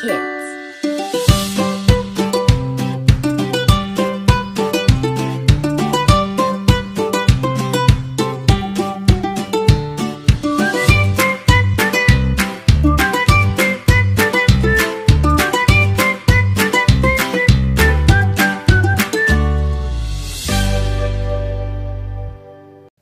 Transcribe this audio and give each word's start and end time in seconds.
Kids. 0.00 0.38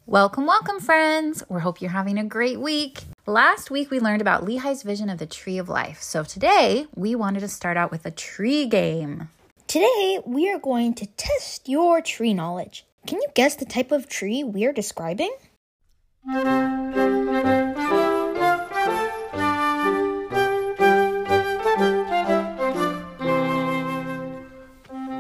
Welcome, 0.07 0.47
welcome, 0.47 0.81
friends. 0.81 1.45
We 1.51 1.61
hope 1.61 1.83
you're 1.83 1.91
having 1.91 2.17
a 2.17 2.25
great 2.25 2.59
week. 2.59 3.05
Last 3.29 3.73
week, 3.73 3.91
we 3.91 3.99
learned 3.99 4.21
about 4.21 4.45
Lehi's 4.45 4.85
vision 4.85 5.11
of 5.11 5.19
the 5.19 5.27
tree 5.27 5.59
of 5.59 5.69
life. 5.69 6.01
So 6.01 6.23
today, 6.23 6.87
we 6.95 7.17
wanted 7.17 7.41
to 7.41 7.49
start 7.49 7.77
out 7.77 7.91
with 7.91 8.07
a 8.07 8.13
tree 8.13 8.67
game. 8.67 9.31
Today, 9.67 10.21
we 10.25 10.49
are 10.49 10.61
going 10.61 10.95
to 10.95 11.07
test 11.17 11.69
your 11.69 12.01
tree 12.01 12.33
knowledge. 12.33 12.87
Can 13.05 13.21
you 13.21 13.27
guess 13.35 13.57
the 13.57 13.65
type 13.65 13.91
of 13.91 14.09
tree 14.09 14.45
we 14.45 14.65
are 14.65 14.73
describing? 14.73 15.35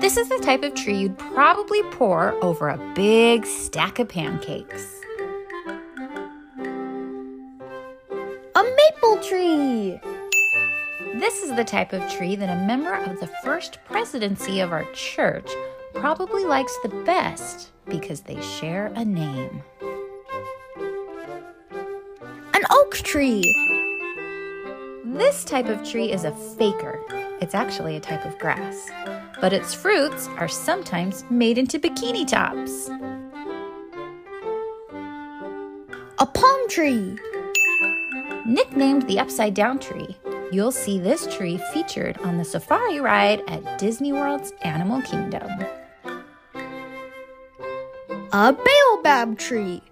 This 0.01 0.17
is 0.17 0.29
the 0.29 0.39
type 0.43 0.63
of 0.63 0.77
tree 0.77 0.97
you'd 0.97 1.19
probably 1.19 1.83
pour 1.91 2.33
over 2.45 2.69
a 2.69 2.79
big 2.95 3.45
stack 3.45 3.99
of 3.99 4.09
pancakes. 4.09 5.06
The 11.57 11.65
type 11.65 11.95
of 11.95 12.11
tree 12.11 12.37
that 12.37 12.51
a 12.51 12.67
member 12.67 12.93
of 12.93 13.19
the 13.19 13.31
first 13.43 13.79
presidency 13.87 14.61
of 14.61 14.73
our 14.73 14.85
church 14.93 15.51
probably 15.95 16.45
likes 16.45 16.77
the 16.83 16.91
best 17.07 17.71
because 17.87 18.21
they 18.21 18.39
share 18.43 18.93
a 18.95 19.05
name. 19.05 19.63
An 22.53 22.63
oak 22.71 22.97
tree! 22.97 23.43
This 25.07 25.45
type 25.45 25.69
of 25.71 25.83
tree 25.83 26.13
is 26.13 26.25
a 26.25 26.33
faker. 26.33 27.01
It's 27.41 27.55
actually 27.55 27.97
a 27.97 28.01
type 28.01 28.27
of 28.27 28.39
grass, 28.39 28.91
but 29.41 29.55
its 29.55 29.73
fruits 29.73 30.29
are 30.37 30.49
sometimes 30.49 31.25
made 31.31 31.57
into 31.57 31.79
bikini 31.79 32.27
tops. 32.27 32.91
A 36.19 36.27
palm 36.27 36.69
tree! 36.69 37.17
Nicknamed 38.45 39.09
the 39.09 39.19
upside 39.19 39.55
down 39.55 39.79
tree, 39.79 40.17
you'll 40.53 40.73
see 40.73 40.99
this 40.99 41.27
tree 41.35 41.59
featured 41.73 42.19
on 42.19 42.39
the 42.39 42.45
safari 42.45 43.01
ride 43.01 43.43
at 43.49 43.79
Disney 43.79 44.13
World's 44.13 44.53
Animal 44.63 45.03
Kingdom. 45.03 45.49
A 48.33 48.53
baobab 48.53 49.39
tree! 49.39 49.83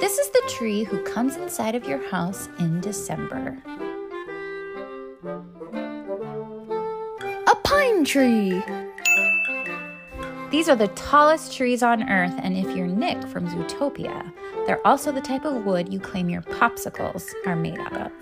This 0.00 0.18
is 0.18 0.30
the 0.30 0.42
tree 0.48 0.82
who 0.82 1.02
comes 1.04 1.36
inside 1.36 1.74
of 1.74 1.86
your 1.86 2.02
house 2.10 2.48
in 2.58 2.80
December. 2.80 3.62
A 7.46 7.54
pine 7.62 8.04
tree! 8.04 8.62
These 10.50 10.68
are 10.68 10.76
the 10.76 10.88
tallest 10.88 11.56
trees 11.56 11.82
on 11.82 12.08
earth, 12.10 12.34
and 12.42 12.56
if 12.56 12.76
you're 12.76 12.86
Nick 12.86 13.22
from 13.28 13.48
Zootopia, 13.48 14.32
they're 14.66 14.86
also 14.86 15.12
the 15.12 15.20
type 15.20 15.44
of 15.44 15.64
wood 15.64 15.92
you 15.92 15.98
claim 16.00 16.28
your 16.28 16.42
popsicles 16.42 17.28
are 17.46 17.56
made 17.56 17.78
out 17.78 17.96
of. 17.96 18.12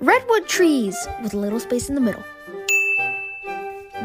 Redwood 0.00 0.46
trees 0.48 0.96
with 1.22 1.34
a 1.34 1.38
little 1.38 1.60
space 1.60 1.88
in 1.88 1.94
the 1.94 2.00
middle. 2.00 2.22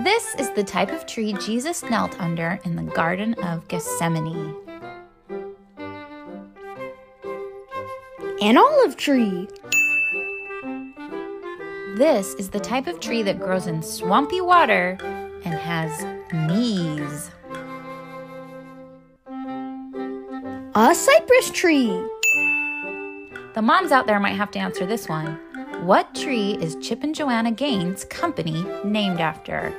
This 0.04 0.34
is 0.36 0.50
the 0.52 0.64
type 0.64 0.92
of 0.92 1.06
tree 1.06 1.34
Jesus 1.34 1.84
knelt 1.84 2.20
under 2.22 2.60
in 2.64 2.76
the 2.76 2.84
Garden 2.84 3.34
of 3.44 3.68
Gethsemane. 3.68 4.56
An 8.42 8.58
olive 8.58 8.96
tree! 8.96 9.50
This 11.98 12.34
is 12.36 12.50
the 12.50 12.62
type 12.62 12.88
of 12.88 13.02
tree 13.02 13.24
that 13.24 13.40
grows 13.40 13.68
in 13.68 13.82
swampy 13.82 14.40
water 14.40 14.98
and 15.44 15.54
has 15.54 16.06
knees. 16.34 17.32
A 20.82 20.96
cypress 20.96 21.52
tree! 21.52 21.90
The 23.54 23.62
moms 23.62 23.92
out 23.92 24.08
there 24.08 24.18
might 24.18 24.38
have 24.38 24.50
to 24.52 24.60
answer 24.60 24.86
this 24.86 25.10
one. 25.10 25.38
What 25.86 26.16
tree 26.16 26.54
is 26.62 26.78
Chip 26.78 27.04
and 27.04 27.14
Joanna 27.14 27.52
Gaines' 27.52 28.06
company 28.06 28.66
named 28.86 29.20
after? 29.20 29.74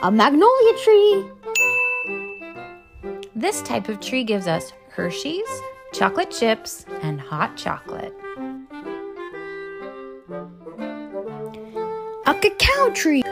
A 0.00 0.12
magnolia 0.12 0.78
tree! 0.84 1.24
This 3.34 3.60
type 3.62 3.88
of 3.88 3.98
tree 3.98 4.22
gives 4.22 4.46
us 4.46 4.72
Hershey's, 4.90 5.50
chocolate 5.92 6.30
chips, 6.30 6.86
and 7.02 7.20
hot 7.20 7.56
chocolate. 7.56 8.14
A 12.26 12.34
cacao 12.34 12.90
tree! 12.90 13.24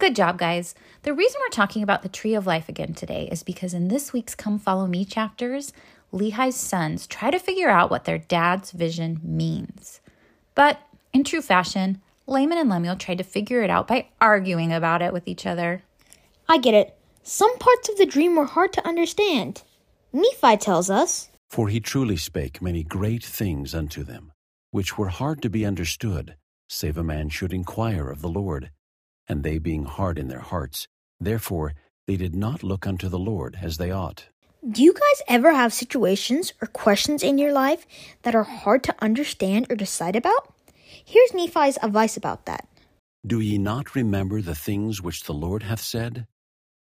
Good 0.00 0.16
job, 0.16 0.38
guys. 0.38 0.74
The 1.02 1.12
reason 1.12 1.38
we're 1.42 1.50
talking 1.50 1.82
about 1.82 2.02
the 2.02 2.08
tree 2.08 2.32
of 2.32 2.46
life 2.46 2.70
again 2.70 2.94
today 2.94 3.28
is 3.30 3.42
because 3.42 3.74
in 3.74 3.88
this 3.88 4.14
week's 4.14 4.34
Come 4.34 4.58
Follow 4.58 4.86
Me 4.86 5.04
chapters, 5.04 5.74
Lehi's 6.10 6.56
sons 6.56 7.06
try 7.06 7.30
to 7.30 7.38
figure 7.38 7.68
out 7.68 7.90
what 7.90 8.06
their 8.06 8.16
dad's 8.16 8.70
vision 8.70 9.20
means. 9.22 10.00
But 10.54 10.80
in 11.12 11.22
true 11.22 11.42
fashion, 11.42 12.00
Laman 12.26 12.56
and 12.56 12.70
Lemuel 12.70 12.96
tried 12.96 13.18
to 13.18 13.24
figure 13.24 13.62
it 13.62 13.68
out 13.68 13.88
by 13.88 14.08
arguing 14.22 14.72
about 14.72 15.02
it 15.02 15.12
with 15.12 15.28
each 15.28 15.44
other. 15.44 15.82
I 16.48 16.56
get 16.56 16.72
it. 16.72 16.96
Some 17.22 17.58
parts 17.58 17.90
of 17.90 17.98
the 17.98 18.06
dream 18.06 18.36
were 18.36 18.46
hard 18.46 18.72
to 18.72 18.88
understand. 18.88 19.64
Nephi 20.14 20.56
tells 20.56 20.88
us 20.88 21.28
For 21.50 21.68
he 21.68 21.78
truly 21.78 22.16
spake 22.16 22.62
many 22.62 22.82
great 22.84 23.22
things 23.22 23.74
unto 23.74 24.02
them, 24.02 24.32
which 24.70 24.96
were 24.96 25.08
hard 25.08 25.42
to 25.42 25.50
be 25.50 25.66
understood, 25.66 26.36
save 26.70 26.96
a 26.96 27.04
man 27.04 27.28
should 27.28 27.52
inquire 27.52 28.08
of 28.08 28.22
the 28.22 28.30
Lord. 28.30 28.70
And 29.30 29.44
they 29.44 29.58
being 29.58 29.84
hard 29.84 30.18
in 30.18 30.26
their 30.26 30.40
hearts, 30.40 30.88
therefore 31.20 31.74
they 32.08 32.16
did 32.16 32.34
not 32.34 32.64
look 32.64 32.84
unto 32.84 33.08
the 33.08 33.24
Lord 33.32 33.56
as 33.62 33.76
they 33.76 33.92
ought. 33.92 34.26
Do 34.68 34.82
you 34.82 34.92
guys 34.92 35.22
ever 35.28 35.54
have 35.54 35.72
situations 35.72 36.52
or 36.60 36.66
questions 36.66 37.22
in 37.22 37.38
your 37.38 37.52
life 37.52 37.86
that 38.22 38.34
are 38.34 38.42
hard 38.42 38.82
to 38.82 38.94
understand 38.98 39.70
or 39.70 39.76
decide 39.76 40.16
about? 40.16 40.52
Here's 41.04 41.32
Nephi's 41.32 41.78
advice 41.80 42.16
about 42.16 42.46
that. 42.46 42.66
Do 43.24 43.38
ye 43.38 43.56
not 43.56 43.94
remember 43.94 44.42
the 44.42 44.56
things 44.56 45.00
which 45.00 45.22
the 45.22 45.32
Lord 45.32 45.62
hath 45.62 45.80
said? 45.80 46.26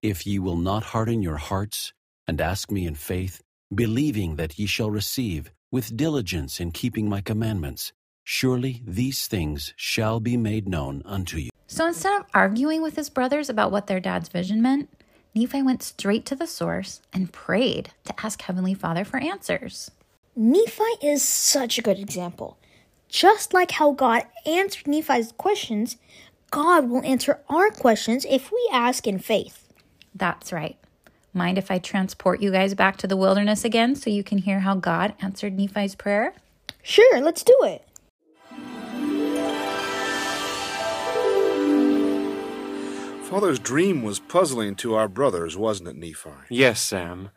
If 0.00 0.26
ye 0.26 0.38
will 0.38 0.56
not 0.56 0.84
harden 0.96 1.20
your 1.20 1.36
hearts, 1.36 1.92
and 2.26 2.40
ask 2.40 2.70
me 2.70 2.86
in 2.86 2.94
faith, 2.94 3.42
believing 3.74 4.36
that 4.36 4.58
ye 4.58 4.64
shall 4.64 4.90
receive, 4.90 5.52
with 5.70 5.98
diligence 5.98 6.60
in 6.60 6.72
keeping 6.72 7.10
my 7.10 7.20
commandments, 7.20 7.92
surely 8.24 8.82
these 8.86 9.26
things 9.26 9.74
shall 9.76 10.18
be 10.18 10.38
made 10.38 10.66
known 10.66 11.02
unto 11.04 11.36
you. 11.36 11.51
So 11.72 11.86
instead 11.86 12.12
of 12.20 12.26
arguing 12.34 12.82
with 12.82 12.96
his 12.96 13.08
brothers 13.08 13.48
about 13.48 13.72
what 13.72 13.86
their 13.86 13.98
dad's 13.98 14.28
vision 14.28 14.60
meant, 14.60 14.90
Nephi 15.34 15.62
went 15.62 15.82
straight 15.82 16.26
to 16.26 16.36
the 16.36 16.46
source 16.46 17.00
and 17.14 17.32
prayed 17.32 17.92
to 18.04 18.14
ask 18.22 18.42
Heavenly 18.42 18.74
Father 18.74 19.06
for 19.06 19.16
answers. 19.16 19.90
Nephi 20.36 20.84
is 21.02 21.22
such 21.22 21.78
a 21.78 21.82
good 21.82 21.98
example. 21.98 22.58
Just 23.08 23.54
like 23.54 23.70
how 23.70 23.92
God 23.92 24.24
answered 24.44 24.86
Nephi's 24.86 25.32
questions, 25.32 25.96
God 26.50 26.90
will 26.90 27.02
answer 27.04 27.40
our 27.48 27.70
questions 27.70 28.26
if 28.28 28.52
we 28.52 28.68
ask 28.70 29.06
in 29.06 29.18
faith. 29.18 29.72
That's 30.14 30.52
right. 30.52 30.76
Mind 31.32 31.56
if 31.56 31.70
I 31.70 31.78
transport 31.78 32.42
you 32.42 32.50
guys 32.50 32.74
back 32.74 32.98
to 32.98 33.06
the 33.06 33.16
wilderness 33.16 33.64
again 33.64 33.94
so 33.94 34.10
you 34.10 34.22
can 34.22 34.36
hear 34.36 34.60
how 34.60 34.74
God 34.74 35.14
answered 35.22 35.58
Nephi's 35.58 35.94
prayer? 35.94 36.34
Sure, 36.82 37.18
let's 37.22 37.42
do 37.42 37.56
it. 37.62 37.88
Father's 43.32 43.58
dream 43.58 44.02
was 44.02 44.18
puzzling 44.18 44.74
to 44.74 44.94
our 44.94 45.08
brothers, 45.08 45.56
wasn't 45.56 45.88
it, 45.88 45.96
Nephi? 45.96 46.28
Yes, 46.50 46.82
Sam. 46.82 47.30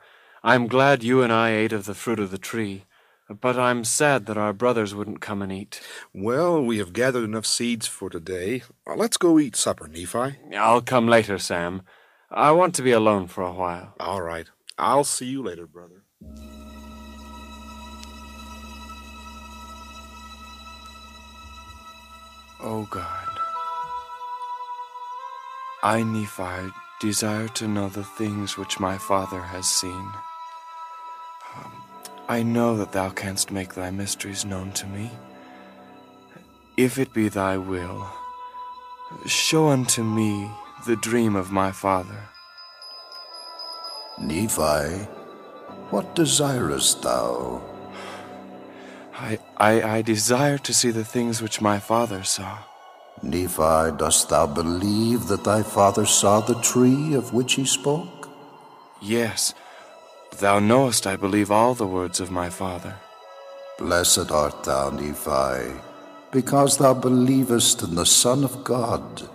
I'm 0.44 0.68
glad 0.68 1.06
you 1.06 1.22
and 1.22 1.32
I 1.32 1.52
ate 1.52 1.72
of 1.72 1.86
the 1.86 1.94
fruit 1.94 2.20
of 2.20 2.32
the 2.32 2.38
tree, 2.38 2.84
but 3.30 3.58
I'm 3.58 3.86
sad 3.86 4.26
that 4.26 4.38
our 4.38 4.52
brothers 4.52 4.94
wouldn't 4.94 5.22
come 5.22 5.42
and 5.42 5.54
eat. 5.54 5.80
Well, 6.14 6.62
we 6.62 6.80
have 6.80 6.92
gathered 6.92 7.24
enough 7.24 7.46
seeds 7.46 7.88
for 7.88 8.10
today. 8.10 8.64
Uh, 8.86 8.96
Let's 8.98 9.16
go 9.16 9.40
eat 9.40 9.56
supper, 9.56 9.88
Nephi. 9.88 10.36
I'll 10.54 10.82
come 10.82 11.08
later, 11.08 11.38
Sam. 11.38 11.84
I 12.30 12.52
want 12.52 12.76
to 12.76 12.82
be 12.82 12.92
alone 12.92 13.28
for 13.28 13.44
a 13.46 13.54
while. 13.54 13.94
All 13.98 14.22
right. 14.22 14.50
I'll 14.78 15.06
see 15.06 15.28
you 15.28 15.42
later, 15.42 15.66
brother. 15.66 16.04
Oh 22.60 22.86
God. 22.92 23.25
I, 25.86 26.02
Nephi, 26.02 26.74
desire 27.00 27.48
to 27.50 27.68
know 27.68 27.90
the 27.90 28.04
things 28.04 28.58
which 28.58 28.80
my 28.80 28.98
Father 28.98 29.40
has 29.40 29.70
seen. 29.70 30.10
Um, 31.56 31.72
I 32.28 32.42
know 32.42 32.76
that 32.78 32.92
thou 32.92 33.12
canst 33.12 33.52
make 33.52 33.76
thy 33.76 33.92
mysteries 33.92 34.46
known 34.46 34.72
to 34.72 34.88
me. 34.88 35.12
If 36.76 36.98
it 36.98 37.14
be 37.14 37.30
thy 37.30 37.58
will, 37.58 38.10
show 39.28 39.68
unto 39.68 40.04
me 40.04 40.50
the 40.88 40.96
dream 40.96 41.36
of 41.36 41.52
my 41.52 41.72
father. 41.72 42.30
Nephi, 44.20 45.06
what 45.92 46.16
desirest 46.16 47.04
thou? 47.04 47.62
I, 49.14 49.38
I, 49.58 49.98
I 49.98 50.02
desire 50.02 50.58
to 50.58 50.74
see 50.74 50.90
the 50.90 51.06
things 51.06 51.44
which 51.44 51.62
my 51.62 51.78
father 51.78 52.24
saw. 52.24 52.58
Nephi, 53.22 53.96
dost 53.98 54.30
thou 54.30 54.46
believe 54.46 55.28
that 55.28 55.44
thy 55.44 55.64
father 55.64 56.06
saw 56.06 56.42
the 56.42 56.60
tree 56.62 57.14
of 57.14 57.34
which 57.34 57.54
he 57.54 57.66
spoke? 57.66 58.30
Yes, 59.02 59.54
thou 60.40 60.60
knowest 60.60 61.08
I 61.08 61.16
believe 61.16 61.50
all 61.50 61.74
the 61.74 61.88
words 61.88 62.20
of 62.20 62.30
my 62.30 62.50
father. 62.50 62.96
Blessed 63.78 64.32
art 64.32 64.64
thou, 64.64 64.90
Nephi, 64.90 65.80
because 66.32 66.78
thou 66.78 66.94
believest 66.94 67.82
in 67.84 67.96
the 67.96 68.06
Son 68.06 68.44
of 68.44 68.64
God. 68.64 69.30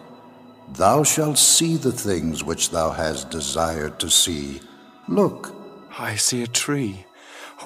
Thou 0.73 1.03
shalt 1.03 1.39
see 1.39 1.77
the 1.77 1.93
things 1.93 2.45
which 2.45 2.71
thou 2.71 2.91
hast 2.91 3.31
desired 3.31 3.99
to 4.01 4.11
see. 4.11 4.61
Look, 5.09 5.55
I 5.99 6.17
see 6.17 6.43
a 6.43 6.47
tree, 6.47 7.07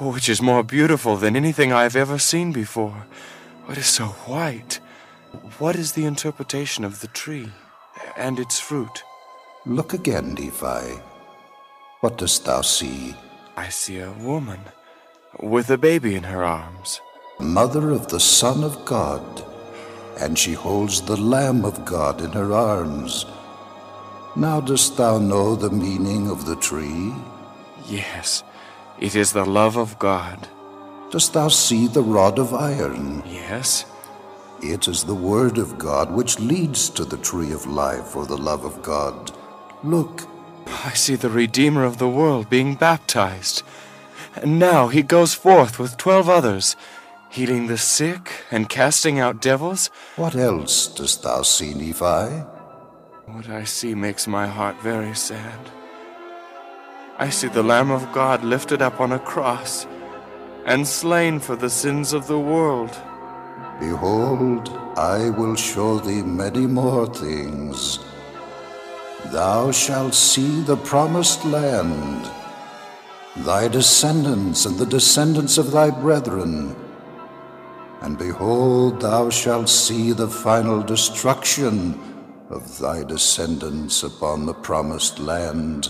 oh, 0.01 0.15
which 0.15 0.29
is 0.29 0.41
more 0.41 0.63
beautiful 0.63 1.17
than 1.17 1.37
anything 1.37 1.73
I 1.73 1.83
have 1.83 1.97
ever 1.97 2.19
seen 2.19 2.53
before. 2.53 3.07
It 3.69 3.79
is 3.79 3.87
so 3.87 4.07
white. 4.27 4.81
What 5.59 5.77
is 5.77 5.93
the 5.93 6.05
interpretation 6.05 6.85
of 6.85 7.01
the 7.01 7.09
tree 7.09 7.51
and 8.17 8.39
its 8.39 8.61
fruit? 8.61 9.05
look 9.67 9.95
again, 9.95 10.35
Nephi. 10.35 11.01
What 12.01 12.19
dost 12.19 12.45
thou 12.45 12.61
see? 12.61 13.15
I 13.57 13.69
see 13.71 13.99
a 13.99 14.13
woman 14.13 14.61
with 15.41 15.71
a 15.71 15.79
baby 15.79 16.15
in 16.15 16.25
her 16.25 16.45
arms. 16.45 17.01
Mother 17.41 17.91
of 17.91 18.09
the 18.09 18.21
Son 18.21 18.63
of 18.63 18.85
God, 18.85 19.45
and 20.21 20.39
she 20.39 20.53
holds 20.53 21.01
the 21.01 21.17
Lamb 21.17 21.65
of 21.65 21.85
God 21.85 22.21
in 22.21 22.33
her 22.33 22.53
arms. 22.53 23.25
Now 24.37 24.61
dost 24.61 24.97
thou 24.97 25.19
know 25.19 25.57
the 25.57 25.71
meaning 25.71 26.31
of 26.31 26.45
the 26.47 26.57
tree? 26.57 27.13
Yes, 27.87 28.45
it 29.01 29.17
is 29.17 29.33
the 29.33 29.45
love 29.45 29.77
of 29.77 29.99
God. 29.99 30.49
Dost 31.11 31.33
thou 31.33 31.49
see 31.49 31.87
the 31.87 32.03
rod 32.03 32.39
of 32.39 32.53
iron? 32.53 33.23
Yes, 33.27 33.87
It 34.67 34.89
is 34.89 35.05
the 35.05 35.15
word 35.15 35.59
of 35.59 35.77
God 35.77 36.11
which 36.11 36.41
leads 36.41 36.89
to 36.91 37.05
the 37.05 37.19
tree 37.19 37.53
of 37.53 37.67
life 37.67 38.17
or 38.17 38.25
the 38.25 38.39
love 38.39 38.65
of 38.65 38.81
God. 38.83 39.31
Look, 39.83 40.23
I 40.67 40.95
see 40.95 41.17
the 41.17 41.29
Redeemer 41.29 41.85
of 41.85 41.99
the 41.99 42.09
world 42.09 42.49
being 42.49 42.75
baptized. 42.75 43.63
And 44.35 44.59
now 44.59 44.89
he 44.89 45.03
goes 45.03 45.35
forth 45.35 45.79
with 45.79 45.99
twelve 45.99 46.31
others, 46.31 46.77
healing 47.29 47.67
the 47.67 47.77
sick 47.77 48.31
and 48.51 48.71
casting 48.71 49.19
out 49.19 49.43
devils. 49.43 49.91
what 50.17 50.35
else 50.35 50.87
dost 50.87 51.23
thou 51.25 51.43
see, 51.43 51.75
Nephi? 51.75 52.43
What 53.27 53.51
I 53.51 53.65
see 53.65 53.95
makes 53.95 54.27
my 54.27 54.47
heart 54.47 54.81
very 54.81 55.15
sad. 55.15 55.61
I 57.19 57.29
see 57.29 57.49
the 57.49 57.63
Lamb 57.63 57.91
of 57.91 58.11
God 58.13 58.43
lifted 58.43 58.81
up 58.81 58.99
on 58.99 59.13
a 59.13 59.19
cross 59.19 59.87
and 60.65 60.89
slain 60.89 61.39
for 61.39 61.55
the 61.55 61.69
sins 61.69 62.15
of 62.15 62.29
the 62.29 62.41
world. 62.41 62.97
Behold, 63.81 64.69
I 64.97 65.31
will 65.31 65.57
show 65.57 65.99
thee 65.99 66.23
many 66.23 66.67
more 66.67 67.07
things. 67.07 67.99
Thou 69.33 69.73
shalt 69.73 70.15
see 70.15 70.61
the 70.63 70.77
promised 70.77 71.45
land, 71.45 72.31
thy 73.39 73.69
descendants 73.69 74.65
and 74.67 74.79
the 74.79 74.87
descendants 74.87 75.59
of 75.59 75.73
thy 75.73 75.91
brethren. 75.91 76.77
And 78.03 78.17
behold, 78.19 79.01
thou 79.01 79.31
shalt 79.31 79.69
see 79.69 80.13
the 80.13 80.29
final 80.29 80.83
destruction 80.83 81.99
of 82.51 82.79
thy 82.79 83.03
descendants 83.03 84.03
upon 84.03 84.47
the 84.47 84.55
promised 84.55 85.19
land. 85.19 85.89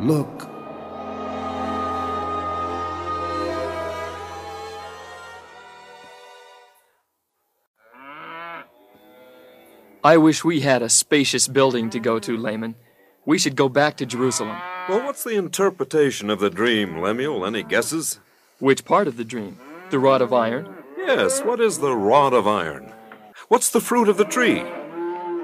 Look, 0.00 0.55
I 10.06 10.18
wish 10.18 10.44
we 10.44 10.60
had 10.60 10.82
a 10.82 10.88
spacious 10.88 11.48
building 11.48 11.90
to 11.90 11.98
go 11.98 12.20
to, 12.20 12.36
Laman. 12.36 12.76
We 13.24 13.38
should 13.38 13.56
go 13.56 13.68
back 13.68 13.96
to 13.96 14.06
Jerusalem. 14.06 14.56
Well, 14.88 15.04
what's 15.04 15.24
the 15.24 15.34
interpretation 15.34 16.30
of 16.30 16.38
the 16.38 16.48
dream, 16.48 17.00
Lemuel? 17.00 17.44
Any 17.44 17.64
guesses? 17.64 18.20
Which 18.60 18.84
part 18.84 19.08
of 19.08 19.16
the 19.16 19.24
dream? 19.24 19.58
The 19.90 19.98
rod 19.98 20.22
of 20.22 20.32
iron? 20.32 20.72
Yes, 20.96 21.40
what 21.40 21.58
is 21.58 21.78
the 21.78 21.96
rod 21.96 22.34
of 22.34 22.46
iron? 22.46 22.92
What's 23.48 23.70
the 23.70 23.80
fruit 23.80 24.08
of 24.08 24.16
the 24.16 24.24
tree? 24.24 24.62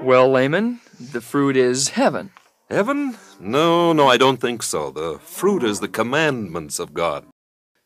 Well, 0.00 0.30
Laman, 0.30 0.78
the 1.10 1.20
fruit 1.20 1.56
is 1.56 1.88
heaven. 1.88 2.30
Heaven? 2.70 3.16
No, 3.40 3.92
no, 3.92 4.06
I 4.06 4.16
don't 4.16 4.40
think 4.40 4.62
so. 4.62 4.92
The 4.92 5.18
fruit 5.18 5.64
is 5.64 5.80
the 5.80 5.88
commandments 5.88 6.78
of 6.78 6.94
God. 6.94 7.26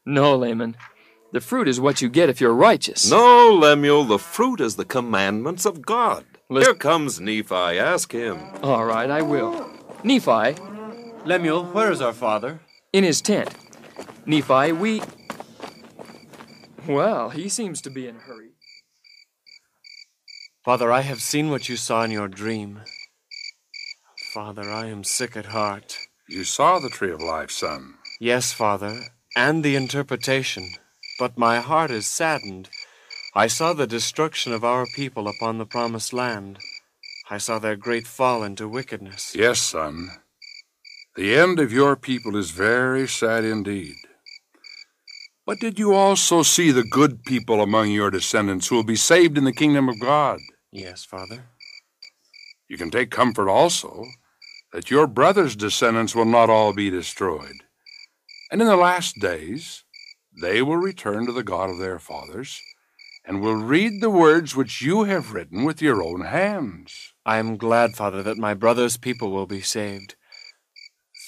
No, 0.05 0.37
Laman. 0.37 0.77
The 1.33 1.41
fruit 1.41 1.69
is 1.69 1.81
what 1.81 2.03
you 2.03 2.11
get 2.11 2.29
if 2.29 2.39
you're 2.39 2.53
righteous. 2.53 3.11
No, 3.11 3.55
Lemuel, 3.55 4.05
the 4.05 4.19
fruit 4.19 4.61
is 4.61 4.77
the 4.77 4.85
commandments 4.85 5.65
of 5.65 5.81
God. 5.81 6.27
Lis- 6.49 6.65
Here 6.67 6.75
comes 6.75 7.21
Nephi. 7.21 7.55
Ask 7.55 8.13
him. 8.13 8.39
All 8.63 8.85
right, 8.85 9.11
I 9.11 9.23
will. 9.23 9.69
Nephi, 10.05 10.55
Lemuel, 11.25 11.65
where 11.65 11.91
is 11.91 12.01
our 12.01 12.13
father? 12.13 12.61
in 12.93 13.05
his 13.05 13.21
tent. 13.21 13.51
Nephi, 14.25 14.73
we. 14.73 15.03
Well, 16.89 17.31
he 17.31 17.49
seems 17.49 17.83
to 17.83 17.91
be 17.91 18.07
in 18.07 18.17
a 18.17 18.21
hurry. 18.21 18.53
Father, 20.65 20.91
I 20.91 21.03
have 21.03 21.21
seen 21.21 21.51
what 21.51 21.69
you 21.69 21.77
saw 21.77 22.05
in 22.05 22.11
your 22.11 22.29
dream. 22.29 22.81
Father, 24.33 24.71
I 24.71 24.87
am 24.87 25.05
sick 25.05 25.37
at 25.37 25.47
heart. 25.47 25.99
You 26.29 26.45
saw 26.45 26.79
the 26.79 26.89
tree 26.89 27.11
of 27.13 27.21
life, 27.21 27.51
son. 27.51 27.95
Yes, 28.19 28.53
Father, 28.53 29.03
and 29.37 29.63
the 29.63 29.77
interpretation. 29.77 30.71
But 31.19 31.37
my 31.39 31.61
heart 31.61 31.91
is 31.91 32.07
saddened. 32.07 32.69
I 33.37 33.49
saw 33.49 33.75
the 33.75 33.87
destruction 33.87 34.55
of 34.55 34.65
our 34.65 34.87
people 34.87 35.29
upon 35.29 35.59
the 35.59 35.67
promised 35.67 36.15
land. 36.15 36.59
I 37.29 37.37
saw 37.37 37.59
their 37.59 37.77
great 37.77 38.07
fall 38.07 38.43
into 38.43 38.67
wickedness. 38.67 39.35
Yes, 39.37 39.61
son. 39.61 40.09
The 41.17 41.35
end 41.35 41.61
of 41.61 41.71
your 41.71 41.97
people 41.97 42.35
is 42.35 42.51
very 42.51 43.07
sad 43.07 43.45
indeed. 43.45 43.97
But 45.45 45.61
did 45.61 45.79
you 45.79 45.93
also 45.93 46.43
see 46.43 46.71
the 46.71 46.83
good 46.83 47.25
people 47.25 47.61
among 47.61 47.91
your 47.91 48.11
descendants 48.11 48.69
who 48.69 48.77
will 48.77 48.85
be 48.85 48.97
saved 48.97 49.37
in 49.37 49.45
the 49.45 49.53
kingdom 49.53 49.91
of 49.91 50.01
God? 50.01 50.41
Yes, 50.73 51.05
Father. 51.05 51.45
You 52.69 52.79
can 52.79 52.91
take 52.91 53.11
comfort 53.11 53.51
also 53.51 54.07
that 54.73 54.91
your 54.91 55.07
brother's 55.07 55.57
descendants 55.57 56.15
will 56.15 56.25
not 56.25 56.49
all 56.49 56.73
be 56.73 56.89
destroyed. 56.89 57.65
And 58.51 58.63
in 58.63 58.67
the 58.67 58.77
last 58.77 59.17
days, 59.21 59.85
they 60.41 60.63
will 60.63 60.79
return 60.79 61.27
to 61.27 61.33
the 61.33 61.45
God 61.45 61.69
of 61.69 61.77
their 61.77 61.99
fathers 61.99 62.63
and 63.27 63.41
will 63.41 63.57
read 63.57 64.01
the 64.01 64.11
words 64.11 64.55
which 64.55 64.81
you 64.81 65.05
have 65.05 65.33
written 65.33 65.65
with 65.65 65.83
your 65.83 66.03
own 66.03 66.23
hands. 66.23 67.13
I 67.27 67.39
am 67.39 67.57
glad, 67.57 67.97
Father, 67.97 68.23
that 68.23 68.39
my 68.39 68.55
brother's 68.55 68.97
people 68.97 69.33
will 69.33 69.47
be 69.47 69.61
saved. 69.61 70.15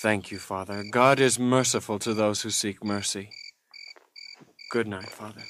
Thank 0.01 0.31
you, 0.31 0.39
Father. 0.39 0.85
God 0.93 1.19
is 1.19 1.41
merciful 1.41 1.99
to 1.99 2.15
those 2.15 2.43
who 2.43 2.51
seek 2.51 2.85
mercy. 2.85 3.31
Good 4.71 4.87
night, 4.87 5.09
Father. 5.09 5.43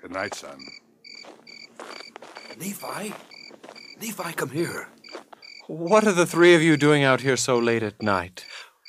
Good 0.00 0.12
night, 0.12 0.34
son. 0.34 0.60
Nephi? 2.56 3.12
Nephi, 4.00 4.32
come 4.34 4.50
here. 4.50 4.88
What 5.66 6.06
are 6.06 6.12
the 6.12 6.26
three 6.26 6.54
of 6.54 6.62
you 6.62 6.76
doing 6.76 7.02
out 7.02 7.22
here 7.22 7.36
so 7.36 7.58
late 7.58 7.82
at 7.82 8.00
night? 8.00 8.44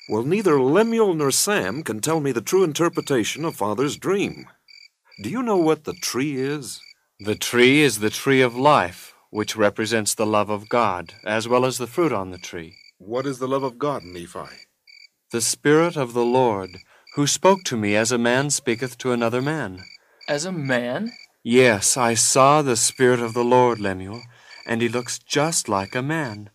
Well, 0.08 0.24
neither 0.24 0.62
Lemuel 0.62 1.16
nor 1.16 1.32
Sam 1.32 1.82
can 1.82 2.00
tell 2.00 2.20
me 2.20 2.32
the 2.32 2.42
true 2.42 2.64
interpretation 2.64 3.44
of 3.44 3.56
Father's 3.56 3.98
dream. 3.98 4.48
Do 5.22 5.30
you 5.30 5.42
know 5.42 5.58
what 5.58 5.86
the 5.86 5.94
tree 5.94 6.36
is? 6.36 6.82
The 7.24 7.36
tree 7.36 7.82
is 7.82 8.00
the 8.00 8.10
tree 8.10 8.42
of 8.42 8.56
life, 8.56 9.14
which 9.30 9.56
represents 9.56 10.16
the 10.16 10.26
love 10.26 10.50
of 10.50 10.68
God, 10.70 11.14
as 11.24 11.48
well 11.48 11.66
as 11.66 11.78
the 11.78 11.86
fruit 11.86 12.12
on 12.12 12.32
the 12.32 12.40
tree. 12.40 12.78
What 12.98 13.28
is 13.28 13.38
the 13.38 13.48
love 13.48 13.62
of 13.62 13.78
God, 13.78 14.04
Nephi? 14.04 14.50
The 15.32 15.42
Spirit 15.42 15.96
of 15.96 16.14
the 16.14 16.26
Lord, 16.26 16.80
who 17.14 17.28
spoke 17.28 17.64
to 17.66 17.78
me 17.78 17.96
as 17.96 18.12
a 18.12 18.18
man 18.18 18.50
speaketh 18.50 18.98
to 18.98 19.12
another 19.12 19.40
man. 19.40 19.84
As 20.28 20.46
a 20.46 20.52
man? 20.52 21.12
Yes, 21.44 21.96
I 21.96 22.16
saw 22.16 22.64
the 22.64 22.76
Spirit 22.76 23.20
of 23.20 23.36
the 23.36 23.44
Lord, 23.44 23.80
Lemuel, 23.80 24.24
and 24.66 24.82
he 24.82 24.90
looks 24.90 25.20
just 25.20 25.70
like 25.70 25.94
a 25.94 26.02
man, 26.02 26.50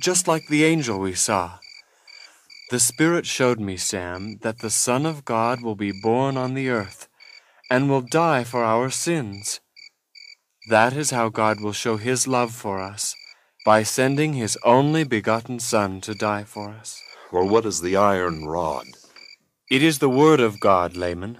just 0.00 0.28
like 0.28 0.46
the 0.46 0.62
angel 0.62 1.00
we 1.00 1.14
saw. 1.14 1.58
The 2.70 2.78
Spirit 2.78 3.26
showed 3.26 3.58
me, 3.58 3.76
Sam, 3.76 4.38
that 4.42 4.60
the 4.60 4.70
Son 4.70 5.04
of 5.04 5.24
God 5.24 5.62
will 5.62 5.74
be 5.74 5.90
born 5.90 6.36
on 6.36 6.54
the 6.54 6.68
earth 6.68 7.08
and 7.68 7.90
will 7.90 8.02
die 8.02 8.44
for 8.44 8.62
our 8.62 8.88
sins. 8.88 9.58
That 10.68 10.94
is 10.94 11.10
how 11.10 11.28
God 11.28 11.60
will 11.60 11.72
show 11.72 11.96
his 11.96 12.26
love 12.26 12.52
for 12.52 12.80
us 12.80 13.14
by 13.64 13.84
sending 13.84 14.32
his 14.32 14.58
only 14.64 15.04
begotten 15.04 15.60
Son 15.60 16.00
to 16.00 16.12
die 16.12 16.42
for 16.42 16.70
us. 16.70 17.00
Well, 17.32 17.48
what 17.48 17.64
is 17.64 17.82
the 17.82 17.94
iron 17.96 18.46
rod? 18.46 18.86
It 19.70 19.82
is 19.82 20.00
the 20.00 20.08
Word 20.08 20.40
of 20.40 20.58
God, 20.58 20.96
Laman. 20.96 21.38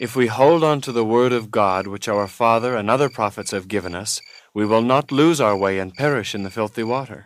If 0.00 0.16
we 0.16 0.26
hold 0.26 0.64
on 0.64 0.80
to 0.80 0.90
the 0.90 1.04
Word 1.04 1.32
of 1.32 1.52
God 1.52 1.86
which 1.86 2.08
our 2.08 2.26
Father 2.26 2.74
and 2.74 2.90
other 2.90 3.08
prophets 3.08 3.52
have 3.52 3.68
given 3.68 3.94
us, 3.94 4.20
we 4.52 4.66
will 4.66 4.82
not 4.82 5.12
lose 5.12 5.40
our 5.40 5.56
way 5.56 5.78
and 5.78 5.94
perish 5.94 6.34
in 6.34 6.42
the 6.42 6.50
filthy 6.50 6.82
water. 6.82 7.24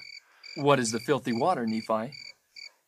What 0.56 0.78
is 0.78 0.92
the 0.92 1.00
filthy 1.00 1.32
water, 1.32 1.66
Nephi? 1.66 2.12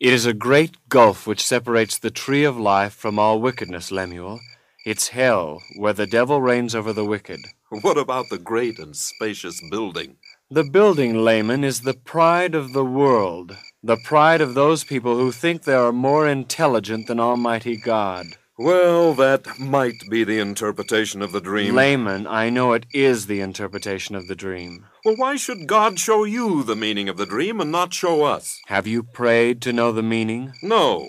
It 0.00 0.12
is 0.12 0.26
a 0.26 0.34
great 0.34 0.76
gulf 0.90 1.26
which 1.26 1.44
separates 1.44 1.96
the 1.98 2.10
tree 2.10 2.44
of 2.44 2.58
life 2.58 2.92
from 2.92 3.18
all 3.18 3.40
wickedness, 3.40 3.90
Lemuel. 3.90 4.40
It's 4.84 5.08
hell, 5.08 5.62
where 5.76 5.94
the 5.94 6.06
devil 6.06 6.42
reigns 6.42 6.74
over 6.74 6.92
the 6.92 7.04
wicked. 7.04 7.40
What 7.82 7.98
about 7.98 8.30
the 8.30 8.38
great 8.38 8.78
and 8.78 8.96
spacious 8.96 9.60
building? 9.70 10.16
The 10.50 10.64
building, 10.64 11.18
Laman, 11.18 11.64
is 11.64 11.82
the 11.82 11.92
pride 11.92 12.54
of 12.54 12.72
the 12.72 12.84
world, 12.84 13.58
the 13.82 13.98
pride 13.98 14.40
of 14.40 14.54
those 14.54 14.84
people 14.84 15.18
who 15.18 15.30
think 15.30 15.64
they 15.64 15.74
are 15.74 15.92
more 15.92 16.26
intelligent 16.26 17.08
than 17.08 17.20
Almighty 17.20 17.76
God. 17.76 18.28
Well, 18.58 19.12
that 19.14 19.58
might 19.58 20.08
be 20.08 20.24
the 20.24 20.38
interpretation 20.38 21.20
of 21.20 21.32
the 21.32 21.42
dream. 21.42 21.74
Laman, 21.74 22.26
I 22.26 22.48
know 22.48 22.72
it 22.72 22.86
is 22.94 23.26
the 23.26 23.40
interpretation 23.40 24.14
of 24.14 24.28
the 24.28 24.34
dream. 24.34 24.86
Well, 25.04 25.16
why 25.16 25.36
should 25.36 25.66
God 25.66 25.98
show 25.98 26.24
you 26.24 26.62
the 26.62 26.74
meaning 26.74 27.10
of 27.10 27.18
the 27.18 27.26
dream 27.26 27.60
and 27.60 27.70
not 27.70 27.92
show 27.92 28.24
us? 28.24 28.58
Have 28.68 28.86
you 28.86 29.02
prayed 29.02 29.60
to 29.62 29.74
know 29.74 29.92
the 29.92 30.02
meaning? 30.02 30.54
No, 30.62 31.06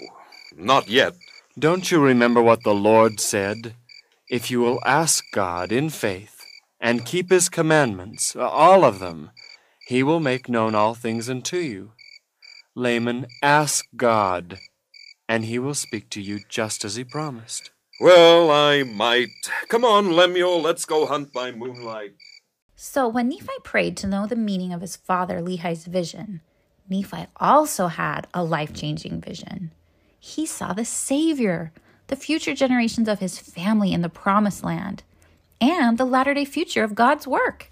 not 0.58 0.90
yet. 0.90 1.14
Don't 1.58 1.90
you 1.90 2.02
remember 2.02 2.42
what 2.42 2.64
the 2.64 2.76
Lord 2.76 3.22
said? 3.22 3.76
If 4.30 4.52
you 4.52 4.60
will 4.60 4.82
ask 4.86 5.24
God 5.32 5.72
in 5.72 5.90
faith 5.90 6.39
and 6.80 7.06
keep 7.06 7.30
his 7.30 7.50
commandments, 7.50 8.36
all 8.36 8.84
of 8.86 9.00
them, 9.00 9.32
he 9.88 10.04
will 10.04 10.20
make 10.20 10.48
known 10.48 10.76
all 10.76 10.94
things 10.94 11.30
unto 11.30 11.58
you. 11.58 11.92
Laman, 12.76 13.28
ask 13.42 13.86
God, 13.96 14.60
and 15.28 15.46
he 15.46 15.60
will 15.60 15.74
speak 15.74 16.10
to 16.12 16.22
you 16.22 16.40
just 16.48 16.86
as 16.86 16.96
he 16.96 17.04
promised. 17.04 17.72
Well, 18.00 18.50
I 18.50 18.84
might. 18.84 19.30
Come 19.68 19.84
on, 19.84 20.16
Lemuel, 20.16 20.62
let's 20.62 20.86
go 20.86 21.06
hunt 21.06 21.34
by 21.34 21.52
moonlight. 21.52 22.14
So 22.76 23.10
when 23.10 23.28
Nephi 23.28 23.48
prayed 23.64 23.98
to 23.98 24.08
know 24.08 24.26
the 24.26 24.38
meaning 24.38 24.72
of 24.72 24.80
his 24.80 24.96
father 24.96 25.42
Lehi's 25.42 25.86
vision, 25.86 26.40
Nephi 26.88 27.28
also 27.36 27.88
had 27.88 28.28
a 28.34 28.44
life 28.44 28.74
changing 28.74 29.20
vision. 29.20 29.72
He 30.18 30.46
saw 30.46 30.72
the 30.72 30.86
Savior, 30.86 31.74
the 32.08 32.16
future 32.16 32.56
generations 32.56 33.10
of 33.10 33.20
his 33.20 33.38
family 33.38 33.92
in 33.92 34.02
the 34.02 34.10
promised 34.10 34.64
land, 34.64 35.04
and 35.62 35.98
the 35.98 36.06
latter 36.06 36.34
day 36.34 36.46
future 36.46 36.84
of 36.84 36.96
God's 36.96 37.28
work. 37.28 37.72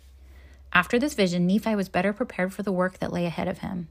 After 0.74 1.00
this 1.00 1.13
vision, 1.13 1.48
Nephi 1.48 1.75
was 1.75 1.89
better 1.89 2.13
prepared 2.13 2.53
for 2.53 2.63
the 2.63 2.72
work 2.72 3.00
that 3.00 3.13
lay 3.13 3.25
ahead 3.25 3.48
of 3.48 3.60
him. 3.60 3.88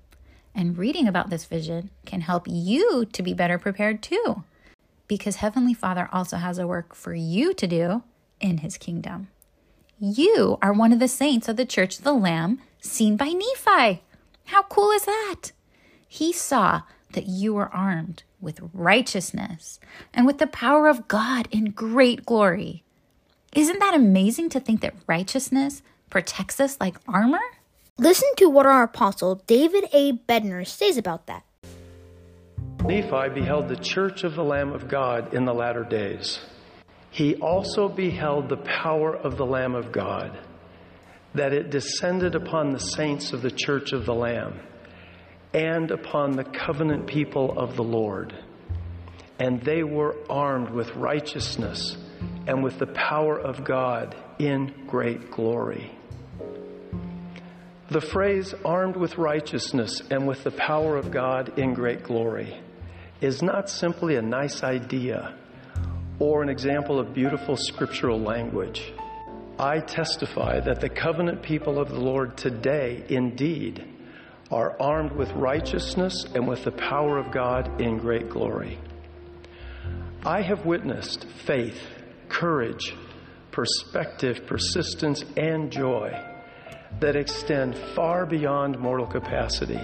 And 0.55 0.79
reading 0.79 1.07
about 1.07 1.29
this 1.29 1.45
vision 1.45 1.91
can 2.07 2.23
help 2.23 2.47
you 2.49 3.05
to 3.13 3.23
be 3.23 3.35
better 3.35 3.59
prepared 3.59 4.03
too, 4.03 4.45
because 5.07 5.37
Heavenly 5.37 5.75
Father 5.75 6.09
also 6.11 6.39
has 6.39 6.59
a 6.59 6.67
work 6.67 6.95
for 6.95 7.15
you 7.15 7.53
to 7.53 7.67
do 7.67 8.03
in 8.41 8.59
His 8.59 8.79
kingdom. 8.79 9.29
You 9.99 10.59
are 10.63 10.73
one 10.73 10.93
of 10.93 10.99
the 10.99 11.09
saints 11.09 11.49
of 11.49 11.57
the 11.57 11.67
Church 11.67 11.99
of 11.99 12.05
the 12.05 12.15
Lamb 12.15 12.61
seen 12.81 13.17
by 13.17 13.29
Nephi. 13.29 14.03
How 14.47 14.63
cool 14.65 14.93
is 14.93 15.05
that? 15.05 15.53
He 16.09 16.33
saw 16.33 16.83
that 17.13 17.27
you 17.27 17.53
were 17.53 17.75
armed 17.75 18.23
with 18.41 18.61
righteousness 18.73 19.79
and 20.15 20.27
with 20.27 20.39
the 20.39 20.47
power 20.47 20.89
of 20.89 21.09
God 21.09 21.49
in 21.51 21.71
great 21.73 22.25
glory. 22.25 22.83
Isn't 23.57 23.79
that 23.79 23.95
amazing 23.95 24.51
to 24.51 24.61
think 24.61 24.83
that 24.83 24.93
righteousness 25.07 25.81
protects 26.11 26.61
us 26.61 26.77
like 26.79 26.99
armor? 27.09 27.41
Listen 27.97 28.29
to 28.37 28.51
what 28.51 28.67
our 28.67 28.83
apostle 28.83 29.37
David 29.47 29.87
A. 29.95 30.13
Bednar 30.13 30.67
says 30.67 30.99
about 30.99 31.27
that. 31.27 31.43
Nephi 32.85 33.31
beheld 33.31 33.69
the 33.69 33.77
church 33.77 34.25
of 34.25 34.35
the 34.35 34.45
Lamb 34.45 34.75
of 34.75 34.89
God 34.89 35.33
in 35.33 35.47
the 35.47 35.55
latter 35.55 35.85
days. 35.85 36.39
He 37.11 37.37
also 37.37 37.89
beheld 37.89 38.51
the 38.51 38.59
power 38.59 39.17
of 39.17 39.39
the 39.39 39.47
Lamb 39.47 39.75
of 39.75 39.91
God, 39.91 40.39
that 41.33 41.55
it 41.55 41.71
descended 41.71 42.35
upon 42.35 42.73
the 42.73 42.79
saints 42.79 43.33
of 43.33 43.41
the 43.41 43.51
church 43.51 43.93
of 43.93 44.05
the 44.05 44.15
Lamb 44.15 44.61
and 45.55 45.91
upon 45.91 46.33
the 46.33 46.45
covenant 46.45 47.07
people 47.07 47.59
of 47.59 47.75
the 47.77 47.85
Lord. 47.85 48.35
And 49.39 49.63
they 49.63 49.83
were 49.83 50.15
armed 50.29 50.69
with 50.69 50.95
righteousness 50.95 51.97
and 52.47 52.63
with 52.63 52.79
the 52.79 52.87
power 52.87 53.39
of 53.39 53.65
God 53.65 54.15
in 54.39 54.73
great 54.87 55.31
glory. 55.31 55.91
The 57.89 58.01
phrase 58.01 58.55
armed 58.65 58.97
with 58.97 59.17
righteousness 59.17 60.03
and 60.11 60.27
with 60.27 60.43
the 60.45 60.51
power 60.51 60.97
of 60.97 61.11
God 61.11 61.59
in 61.59 61.75
great 61.75 62.03
glory 62.03 62.61
is 63.21 63.43
not 63.43 63.71
simply 63.71 64.17
a 64.17 64.23
nice 64.23 64.63
idea 64.63 65.35
or 66.19 66.43
an 66.43 66.49
example 66.49 66.99
of 66.99 67.15
beautiful 67.15 67.57
scriptural 67.57 68.21
language. 68.21 68.93
I 69.59 69.81
testify 69.81 70.61
that 70.61 70.81
the 70.81 70.89
covenant 70.89 71.43
people 71.43 71.79
of 71.79 71.89
the 71.89 72.01
Lord 72.01 72.37
today 72.37 73.05
indeed 73.09 73.85
are 74.51 74.77
armed 74.81 75.13
with 75.13 75.31
righteousness 75.33 76.27
and 76.35 76.47
with 76.47 76.65
the 76.65 76.73
power 76.73 77.19
of 77.19 77.31
God 77.31 77.81
in 77.81 77.99
great 77.99 78.29
glory. 78.29 78.79
I 80.25 80.43
have 80.43 80.67
witnessed 80.67 81.25
faith, 81.47 81.81
courage, 82.29 82.95
perspective, 83.51 84.47
persistence, 84.47 85.25
and 85.37 85.71
joy 85.71 86.19
that 87.01 87.17
extend 87.17 87.77
far 87.95 88.27
beyond 88.27 88.79
mortal 88.79 89.07
capacity 89.07 89.81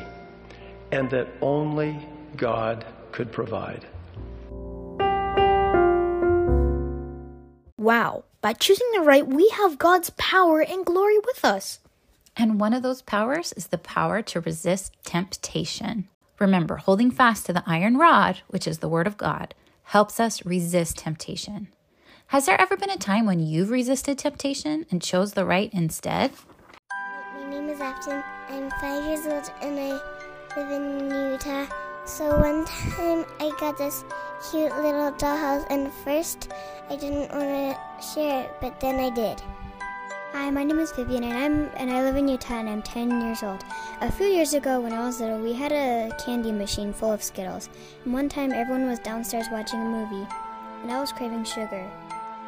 and 0.91 1.11
that 1.11 1.29
only 1.41 2.07
God 2.37 2.85
could 3.13 3.33
provide. 3.33 3.87
Wow, 7.79 8.25
by 8.41 8.53
choosing 8.53 8.89
the 8.93 9.01
right, 9.01 9.27
we 9.27 9.49
have 9.49 9.79
God's 9.79 10.11
power 10.11 10.61
and 10.61 10.87
glory 10.87 11.19
with 11.19 11.45
us. 11.45 11.81
And 12.37 12.61
one 12.61 12.73
of 12.73 12.83
those 12.83 13.03
powers 13.03 13.53
is 13.55 13.67
the 13.67 13.79
power 13.79 14.23
to 14.23 14.41
resist 14.41 14.95
temptation. 15.05 16.09
Remember, 16.39 16.77
holding 16.77 17.11
fast 17.11 17.47
to 17.47 17.53
the 17.53 17.63
iron 17.67 17.97
rod, 17.99 18.41
which 18.49 18.67
is 18.67 18.79
the 18.79 18.89
Word 18.89 19.07
of 19.07 19.17
God, 19.17 19.55
helps 19.85 20.19
us 20.19 20.47
resist 20.47 20.99
temptation. 20.99 21.69
Has 22.33 22.47
there 22.47 22.59
ever 22.59 22.79
been 22.79 22.89
a 22.89 22.97
time 22.97 23.27
when 23.27 23.41
you've 23.41 23.69
resisted 23.69 24.17
temptation 24.17 24.87
and 24.91 25.03
chose 25.03 25.35
the 25.35 25.45
right 25.45 25.69
instead? 25.75 26.31
My 27.35 27.47
name 27.47 27.69
is 27.69 27.79
Afton. 27.79 28.25
I'm 28.49 28.71
five 28.81 29.05
years 29.05 29.27
old 29.27 29.53
and 29.61 29.79
I 29.79 30.01
live 30.57 30.71
in 30.71 31.11
Utah. 31.33 31.67
So 32.07 32.41
one 32.41 32.65
time 32.65 33.27
I 33.39 33.53
got 33.61 33.77
this 33.77 34.03
cute 34.51 34.75
little 34.77 35.13
dollhouse, 35.13 35.67
and 35.69 35.93
first 36.05 36.51
I 36.89 36.97
didn't 36.97 37.31
want 37.33 37.77
to 37.77 37.79
share 38.15 38.45
it, 38.45 38.57
but 38.63 38.81
then 38.81 38.99
I 38.99 39.11
did. 39.11 39.43
Hi, 40.33 40.51
my 40.51 40.65
name 40.65 40.79
is 40.79 40.91
Vivian, 40.93 41.25
and 41.25 41.37
I'm 41.37 41.71
and 41.77 41.91
I 41.91 42.03
live 42.03 42.17
in 42.17 42.29
Utah, 42.29 42.61
and 42.61 42.69
I'm 42.71 42.81
10 42.81 43.21
years 43.21 43.43
old. 43.43 43.63
A 44.01 44.11
few 44.11 44.29
years 44.29 44.55
ago, 44.55 44.81
when 44.81 44.95
I 44.95 45.05
was 45.05 45.21
little, 45.21 45.39
we 45.39 45.53
had 45.53 45.71
a 45.71 46.11
candy 46.25 46.51
machine 46.51 46.95
full 46.95 47.13
of 47.13 47.23
Skittles. 47.23 47.69
And 48.07 48.15
one 48.15 48.31
time, 48.31 48.53
everyone 48.53 48.87
was 48.87 49.01
downstairs 49.01 49.49
watching 49.53 49.83
a 49.83 49.85
movie, 49.85 50.27
and 50.83 50.91
I 50.91 50.99
was 50.99 51.13
craving 51.13 51.45
sugar, 51.45 51.89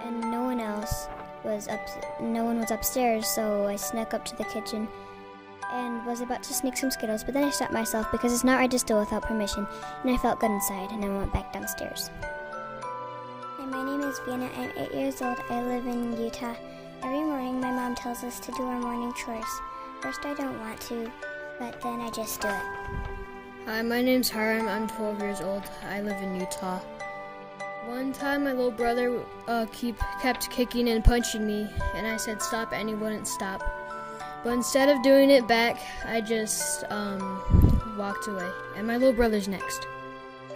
and 0.05 0.21
no 0.31 0.43
one 0.43 0.61
else 0.61 1.09
was 1.43 1.69
up. 1.69 1.81
No 2.21 2.45
one 2.45 2.61
was 2.61 2.71
upstairs, 2.71 3.27
so 3.27 3.67
I 3.67 3.77
snuck 3.77 4.15
up 4.15 4.25
to 4.27 4.37
the 4.37 4.45
kitchen 4.45 4.87
and 5.73 6.07
was 6.07 6.21
about 6.21 6.43
to 6.45 6.55
sneak 6.55 6.77
some 6.77 6.91
Skittles, 6.91 7.25
but 7.25 7.35
then 7.35 7.45
I 7.45 7.51
stopped 7.51 7.73
myself 7.73 8.11
because 8.13 8.33
it's 8.33 8.45
not 8.45 8.59
right 8.59 8.71
to 8.71 8.79
steal 8.79 9.01
without 9.01 9.23
permission, 9.23 9.67
and 10.03 10.11
I 10.11 10.17
felt 10.19 10.41
good 10.41 10.51
inside, 10.51 10.91
and 10.93 11.05
I 11.05 11.09
went 11.09 11.33
back 11.33 11.53
downstairs. 11.53 12.11
Hi, 13.59 13.65
my 13.67 13.83
name 13.83 14.03
is 14.03 14.19
Vienna. 14.21 14.49
I'm 14.57 14.71
eight 14.77 14.95
years 14.95 15.21
old. 15.23 15.39
I 15.51 15.63
live 15.63 15.87
in 15.87 16.17
Utah. 16.23 16.55
Every 17.03 17.25
morning, 17.25 17.61
my 17.61 17.71
mom 17.71 17.95
tells 17.95 18.23
us 18.25 18.39
to 18.41 18.53
do 18.53 18.63
our 18.63 18.79
morning 18.81 19.13
chores. 19.15 19.45
First, 20.01 20.25
I 20.25 20.35
don't 20.35 20.59
want 20.61 20.81
to, 20.83 21.11
but 21.59 21.81
then 21.81 22.01
I 22.01 22.11
just 22.11 22.41
do 22.41 22.49
it. 22.49 22.63
Hi, 23.67 23.83
my 23.83 24.03
name's 24.03 24.31
Hiram. 24.31 24.69
I'm 24.69 24.87
12 24.87 25.21
years 25.21 25.41
old. 25.41 25.63
I 25.89 26.03
live 26.03 26.23
in 26.23 26.39
Utah. 26.39 26.81
One 27.87 28.15
time, 28.15 28.45
my 28.45 28.53
little 28.53 28.71
brother 28.71 29.21
uh, 29.47 29.67
keep 29.71 29.99
kept 30.23 30.51
kicking 30.51 30.89
and 30.89 31.05
punching 31.05 31.47
me, 31.47 31.69
and 31.95 32.07
I 32.07 32.17
said 32.17 32.41
stop, 32.41 32.73
and 32.73 32.89
he 32.89 32.95
wouldn't 32.95 33.27
stop. 33.27 33.63
But 34.43 34.55
instead 34.55 34.89
of 34.89 35.03
doing 35.03 35.31
it 35.31 35.47
back, 35.47 35.79
I 36.07 36.21
just 36.23 36.85
um, 36.91 37.95
walked 37.99 38.27
away. 38.27 38.49
And 38.77 38.87
my 38.87 38.97
little 38.97 39.13
brother's 39.13 39.49
next. 39.49 39.87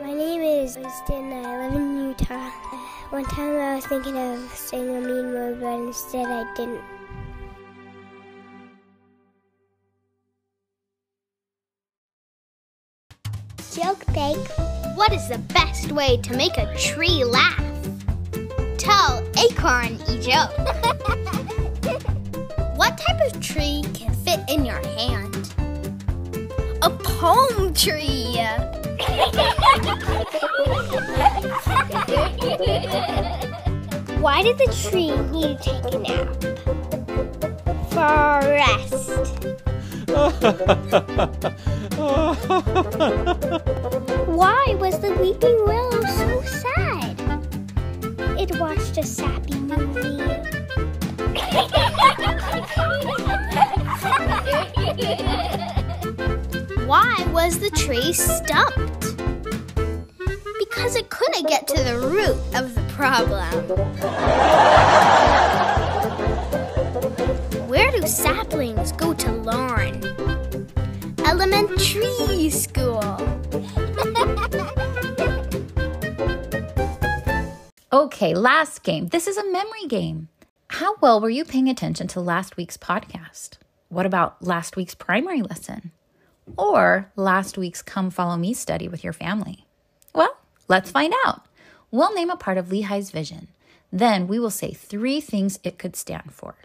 My 0.01 0.13
name 0.13 0.41
is 0.41 0.77
Winston. 0.77 1.33
I 1.33 1.67
live 1.67 1.75
in 1.75 2.09
Utah. 2.09 2.51
One 3.11 3.25
time 3.25 3.57
I 3.57 3.77
was 3.77 3.87
thinking 3.87 4.17
of 4.17 4.51
saying 4.53 4.89
a 4.89 5.01
mean 5.01 5.33
word, 5.33 5.61
but 5.61 5.75
instead 5.75 6.27
I 6.27 6.55
didn't. 6.55 6.83
Joke 13.75 14.05
take. 14.13 14.68
What 14.99 15.13
is 15.13 15.29
the 15.29 15.39
best 15.55 15.93
way 15.93 16.17
to 16.25 16.37
make 16.37 16.59
a 16.59 16.77
tree 16.77 17.23
laugh? 17.23 17.63
Tell 18.79 19.25
Acorn 19.39 19.97
a 20.09 20.19
joke. 20.19 20.51
what 22.77 22.99
type 22.99 23.21
of 23.25 23.41
tree 23.41 23.85
can 23.95 24.13
fit 24.25 24.41
in 24.49 24.65
your 24.65 24.81
hand? 24.99 25.55
A 26.83 26.91
palm 26.91 27.73
tree. 27.75 28.35
Why 34.21 34.43
did 34.43 34.59
the 34.59 34.67
tree 34.91 35.17
need 35.31 35.63
to 35.63 35.65
take 35.81 35.95
a 35.95 35.99
nap? 36.01 36.43
For 37.93 38.41
rest. 38.51 39.47
Why 44.39 44.77
was 44.79 45.01
the 45.01 45.13
weeping 45.15 45.65
willow 45.65 46.01
so 46.01 46.43
sad? 46.43 47.19
It 48.39 48.57
watched 48.61 48.97
a 48.97 49.03
sappy 49.03 49.59
movie. 49.59 50.23
Why 56.87 57.27
was 57.33 57.59
the 57.59 57.71
tree 57.71 58.13
stumped? 58.13 59.17
Because 60.61 60.95
it 60.95 61.11
couldn't 61.11 61.49
get 61.49 61.67
to 61.67 61.83
the 61.83 61.99
root 61.99 62.39
of 62.55 62.77
the 62.77 62.83
problem. 62.93 63.53
Where 67.69 67.91
do 67.91 68.07
saplings 68.07 68.93
go 68.93 69.15
to 69.15 69.33
learn? 69.33 70.01
Elementary 71.27 72.51
school. 72.51 72.78
Okay, 78.19 78.35
last 78.35 78.83
game. 78.83 79.07
This 79.07 79.29
is 79.29 79.37
a 79.37 79.49
memory 79.49 79.87
game. 79.87 80.27
How 80.71 80.97
well 80.97 81.21
were 81.21 81.31
you 81.31 81.45
paying 81.45 81.69
attention 81.69 82.09
to 82.09 82.21
last 82.21 82.57
week's 82.57 82.77
podcast? 82.77 83.59
What 83.91 84.07
about 84.07 84.43
last 84.43 84.75
week's 84.75 84.97
primary 84.97 85.41
lesson? 85.41 85.93
Or 86.57 87.13
last 87.15 87.57
week's 87.57 87.81
Come 87.81 88.11
Follow 88.11 88.37
Me 88.37 88.53
study 88.55 88.89
with 88.89 89.05
your 89.05 89.13
family? 89.13 89.67
Well, 90.13 90.37
let's 90.67 90.91
find 90.91 91.15
out. 91.25 91.43
We'll 91.93 92.13
name 92.13 92.29
a 92.29 92.37
part 92.37 92.59
of 92.59 92.71
Lehi's 92.71 93.13
vision. 93.13 93.47
Then 93.93 94.27
we 94.27 94.41
will 94.41 94.51
say 94.51 94.73
three 94.73 95.21
things 95.21 95.61
it 95.63 95.79
could 95.79 95.95
stand 95.95 96.35
for. 96.35 96.57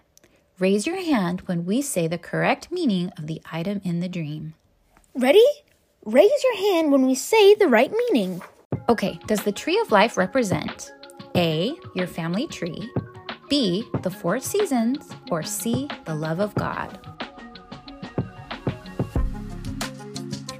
Raise 0.57 0.87
your 0.87 0.99
hand 0.99 1.41
when 1.41 1.67
we 1.67 1.83
say 1.83 2.07
the 2.07 2.17
correct 2.17 2.71
meaning 2.71 3.11
of 3.15 3.27
the 3.27 3.43
item 3.51 3.79
in 3.83 3.99
the 3.99 4.09
dream. 4.09 4.55
Ready? 5.13 5.45
Raise 6.03 6.43
your 6.43 6.73
hand 6.73 6.91
when 6.91 7.05
we 7.05 7.13
say 7.13 7.53
the 7.53 7.67
right 7.67 7.91
meaning. 7.91 8.41
Okay, 8.89 9.19
does 9.27 9.43
the 9.43 9.51
tree 9.51 9.79
of 9.79 9.91
life 9.91 10.17
represent 10.17 10.91
A, 11.35 11.75
your 11.95 12.07
family 12.07 12.47
tree, 12.47 12.91
B, 13.49 13.83
the 14.01 14.11
four 14.11 14.39
seasons, 14.39 15.09
or 15.31 15.41
C, 15.43 15.89
the 16.05 16.13
love 16.13 16.39
of 16.39 16.53
God? 16.55 16.99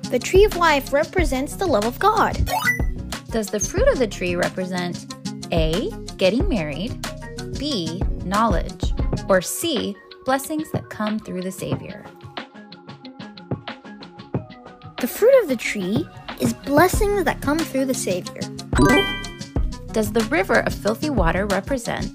The 0.09 0.19
tree 0.19 0.43
of 0.45 0.55
life 0.57 0.91
represents 0.91 1.55
the 1.55 1.65
love 1.65 1.85
of 1.85 1.99
God. 1.99 2.49
Does 3.29 3.47
the 3.47 3.59
fruit 3.59 3.87
of 3.87 3.99
the 3.99 4.07
tree 4.07 4.35
represent 4.35 5.13
A, 5.51 5.89
getting 6.17 6.47
married, 6.47 7.03
B, 7.57 8.01
knowledge, 8.25 8.93
or 9.29 9.41
C, 9.41 9.95
blessings 10.25 10.71
that 10.71 10.89
come 10.89 11.19
through 11.19 11.41
the 11.41 11.51
Savior? 11.51 12.05
The 14.99 15.07
fruit 15.07 15.33
of 15.43 15.49
the 15.49 15.55
tree 15.55 16.07
is 16.39 16.53
blessings 16.53 17.23
that 17.25 17.41
come 17.41 17.59
through 17.59 17.85
the 17.85 17.93
Savior. 17.93 18.41
Does 19.93 20.11
the 20.11 20.25
river 20.31 20.61
of 20.61 20.73
filthy 20.73 21.11
water 21.11 21.45
represent 21.45 22.11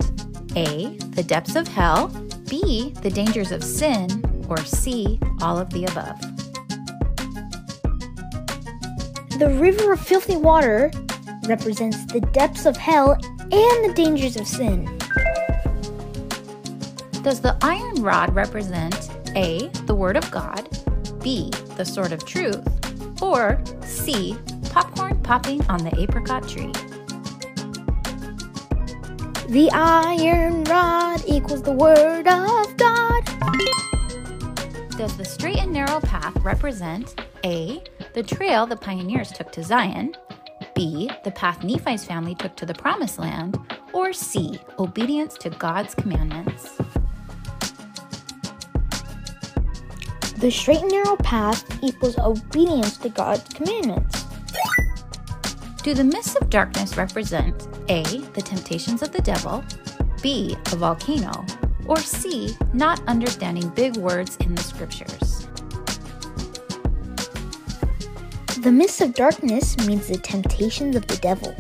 A, 0.57 0.97
the 1.11 1.23
depths 1.23 1.55
of 1.55 1.69
hell, 1.69 2.09
B, 2.49 2.93
the 3.03 3.09
dangers 3.11 3.53
of 3.53 3.63
sin, 3.63 4.25
or 4.49 4.57
C, 4.65 5.21
all 5.41 5.57
of 5.57 5.71
the 5.71 5.85
above? 5.85 6.21
The 9.39 9.57
river 9.61 9.93
of 9.93 10.01
filthy 10.01 10.37
water 10.37 10.91
represents 11.47 12.05
the 12.07 12.21
depths 12.33 12.67
of 12.67 12.77
hell 12.77 13.13
and 13.13 13.53
the 13.53 13.93
dangers 13.95 14.35
of 14.35 14.49
sin. 14.49 14.85
Does 17.23 17.41
the 17.41 17.57
iron 17.63 18.03
rod 18.03 18.35
represent 18.35 19.09
A, 19.37 19.69
the 19.87 19.95
Word 19.95 20.17
of 20.17 20.29
God, 20.33 20.69
B, 21.23 21.53
the 21.77 21.85
sword 21.85 22.11
of 22.11 22.25
truth, 22.25 22.67
or 23.23 23.63
C, 23.83 24.37
popcorn 24.71 25.23
popping 25.23 25.65
on 25.69 25.85
the 25.85 25.97
apricot 26.01 26.49
tree? 26.49 26.73
The 29.49 29.71
iron 29.73 30.65
rod 30.65 31.23
equals 31.27 31.63
the 31.63 31.73
Word 31.73 32.29
of 32.29 32.77
God. 32.77 33.25
Does 34.99 35.17
the 35.17 35.25
straight 35.25 35.57
and 35.57 35.73
narrow 35.73 36.01
path 36.01 36.37
represent 36.45 37.19
A, 37.47 37.83
the 38.13 38.23
trail 38.23 38.67
the 38.67 38.77
pioneers 38.77 39.33
took 39.33 39.51
to 39.53 39.63
Zion, 39.63 40.15
B, 40.75 41.11
the 41.25 41.31
path 41.31 41.65
Nephi's 41.65 42.05
family 42.05 42.35
took 42.35 42.57
to 42.57 42.67
the 42.67 42.75
promised 42.75 43.19
land, 43.19 43.59
or 43.95 44.13
C, 44.13 44.61
obedience 44.79 45.39
to 45.39 45.49
God's 45.49 45.95
commandments? 45.95 46.77
The 50.37 50.51
straight 50.51 50.83
and 50.83 50.93
narrow 50.93 51.17
path 51.17 51.65
equals 51.83 52.19
obedience 52.19 52.99
to 52.99 53.09
God's 53.09 53.49
commandments. 53.55 54.28
Do 55.89 55.95
the 55.95 56.05
mists 56.05 56.37
of 56.37 56.51
darkness 56.51 56.99
represent 56.99 57.67
A, 57.89 58.03
the 58.35 58.43
temptations 58.43 59.01
of 59.01 59.11
the 59.11 59.23
devil, 59.23 59.65
B, 60.21 60.55
a 60.71 60.77
volcano, 60.77 61.47
or 61.87 61.97
C, 61.97 62.55
not 62.75 63.01
understanding 63.09 63.71
big 63.71 63.97
words 63.97 64.37
in 64.41 64.55
the 64.55 64.63
scriptures? 64.63 65.49
The 68.61 68.71
mist 68.71 69.01
of 69.01 69.15
darkness 69.15 69.79
means 69.87 70.09
the 70.09 70.19
temptations 70.19 70.95
of 70.95 71.07
the 71.07 71.17
devil. 71.17 71.57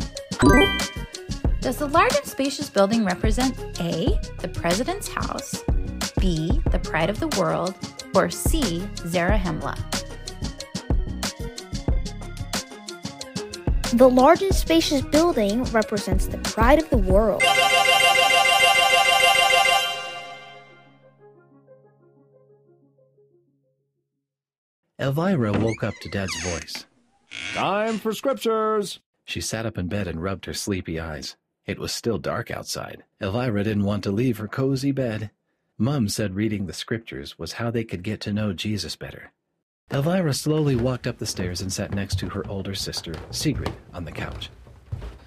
Does 1.62 1.78
the 1.78 1.88
large 1.88 2.14
and 2.14 2.26
spacious 2.26 2.68
building 2.68 3.06
represent 3.06 3.58
A, 3.80 4.20
the 4.40 4.48
president's 4.48 5.08
house, 5.08 5.64
B, 6.20 6.60
the 6.70 6.80
pride 6.80 7.08
of 7.08 7.18
the 7.18 7.28
world, 7.40 7.74
or 8.14 8.28
C, 8.28 8.86
Zarahemla? 9.06 9.97
The 13.94 14.06
large 14.06 14.42
and 14.42 14.54
spacious 14.54 15.00
building 15.00 15.64
represents 15.64 16.26
the 16.26 16.36
pride 16.38 16.78
of 16.78 16.90
the 16.90 16.98
world. 16.98 17.42
Elvira 25.00 25.52
woke 25.52 25.82
up 25.82 25.94
to 26.02 26.10
Dad's 26.10 26.38
voice. 26.42 26.86
Time 27.54 27.96
for 27.98 28.12
scriptures. 28.12 29.00
She 29.24 29.40
sat 29.40 29.64
up 29.64 29.78
in 29.78 29.88
bed 29.88 30.06
and 30.06 30.22
rubbed 30.22 30.44
her 30.44 30.54
sleepy 30.54 31.00
eyes. 31.00 31.36
It 31.64 31.78
was 31.78 31.90
still 31.90 32.18
dark 32.18 32.50
outside. 32.50 33.04
Elvira 33.22 33.64
didn't 33.64 33.84
want 33.84 34.04
to 34.04 34.10
leave 34.10 34.36
her 34.36 34.48
cozy 34.48 34.92
bed. 34.92 35.30
Mum 35.78 36.10
said 36.10 36.34
reading 36.34 36.66
the 36.66 36.74
scriptures 36.74 37.38
was 37.38 37.54
how 37.54 37.70
they 37.70 37.84
could 37.84 38.02
get 38.02 38.20
to 38.20 38.34
know 38.34 38.52
Jesus 38.52 38.96
better. 38.96 39.32
Elvira 39.90 40.34
slowly 40.34 40.76
walked 40.76 41.06
up 41.06 41.16
the 41.16 41.24
stairs 41.24 41.62
and 41.62 41.72
sat 41.72 41.94
next 41.94 42.18
to 42.18 42.28
her 42.28 42.46
older 42.46 42.74
sister, 42.74 43.14
Sigrid, 43.30 43.72
on 43.94 44.04
the 44.04 44.12
couch. 44.12 44.50